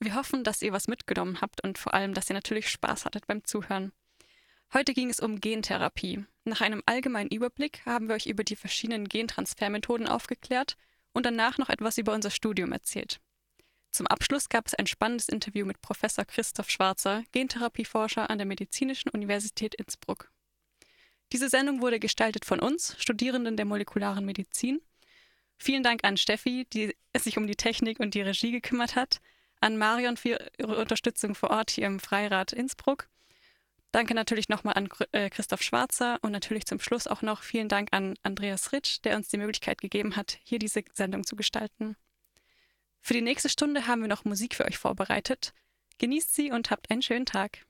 Wir 0.00 0.14
hoffen, 0.14 0.44
dass 0.44 0.62
ihr 0.62 0.72
was 0.72 0.88
mitgenommen 0.88 1.40
habt 1.40 1.62
und 1.62 1.78
vor 1.78 1.94
allem, 1.94 2.14
dass 2.14 2.28
ihr 2.28 2.34
natürlich 2.34 2.68
Spaß 2.68 3.04
hattet 3.04 3.26
beim 3.26 3.44
Zuhören. 3.44 3.92
Heute 4.72 4.94
ging 4.94 5.10
es 5.10 5.20
um 5.20 5.40
Gentherapie. 5.40 6.24
Nach 6.44 6.60
einem 6.60 6.82
allgemeinen 6.86 7.30
Überblick 7.30 7.84
haben 7.84 8.08
wir 8.08 8.14
euch 8.14 8.26
über 8.26 8.42
die 8.42 8.56
verschiedenen 8.56 9.06
Gentransfermethoden 9.06 10.08
aufgeklärt 10.08 10.76
und 11.12 11.26
danach 11.26 11.58
noch 11.58 11.68
etwas 11.68 11.98
über 11.98 12.14
unser 12.14 12.30
Studium 12.30 12.72
erzählt. 12.72 13.20
Zum 13.92 14.06
Abschluss 14.06 14.48
gab 14.48 14.66
es 14.66 14.74
ein 14.74 14.86
spannendes 14.86 15.28
Interview 15.28 15.66
mit 15.66 15.82
Professor 15.82 16.24
Christoph 16.24 16.70
Schwarzer, 16.70 17.22
Gentherapieforscher 17.32 18.30
an 18.30 18.38
der 18.38 18.46
Medizinischen 18.46 19.10
Universität 19.10 19.74
Innsbruck. 19.74 20.32
Diese 21.32 21.50
Sendung 21.50 21.82
wurde 21.82 22.00
gestaltet 22.00 22.46
von 22.46 22.58
uns, 22.58 22.96
Studierenden 22.98 23.58
der 23.58 23.66
molekularen 23.66 24.24
Medizin. 24.24 24.80
Vielen 25.62 25.84
Dank 25.84 26.02
an 26.02 26.16
Steffi, 26.16 26.66
die 26.72 26.92
sich 27.16 27.38
um 27.38 27.46
die 27.46 27.54
Technik 27.54 28.00
und 28.00 28.14
die 28.14 28.20
Regie 28.20 28.50
gekümmert 28.50 28.96
hat, 28.96 29.20
an 29.60 29.78
Marion 29.78 30.16
für 30.16 30.36
ihre 30.58 30.76
Unterstützung 30.76 31.36
vor 31.36 31.50
Ort 31.50 31.70
hier 31.70 31.86
im 31.86 32.00
Freirat 32.00 32.52
Innsbruck. 32.52 33.08
Danke 33.92 34.12
natürlich 34.12 34.48
nochmal 34.48 34.74
an 34.74 34.88
äh, 35.12 35.30
Christoph 35.30 35.62
Schwarzer 35.62 36.18
und 36.22 36.32
natürlich 36.32 36.66
zum 36.66 36.80
Schluss 36.80 37.06
auch 37.06 37.22
noch 37.22 37.44
vielen 37.44 37.68
Dank 37.68 37.90
an 37.92 38.16
Andreas 38.24 38.72
Ritsch, 38.72 38.98
der 39.04 39.14
uns 39.14 39.28
die 39.28 39.36
Möglichkeit 39.36 39.80
gegeben 39.80 40.16
hat, 40.16 40.40
hier 40.42 40.58
diese 40.58 40.82
Sendung 40.94 41.24
zu 41.24 41.36
gestalten. 41.36 41.94
Für 43.00 43.14
die 43.14 43.22
nächste 43.22 43.48
Stunde 43.48 43.86
haben 43.86 44.00
wir 44.00 44.08
noch 44.08 44.24
Musik 44.24 44.56
für 44.56 44.64
euch 44.64 44.78
vorbereitet. 44.78 45.54
Genießt 45.98 46.34
sie 46.34 46.50
und 46.50 46.72
habt 46.72 46.90
einen 46.90 47.02
schönen 47.02 47.26
Tag. 47.26 47.64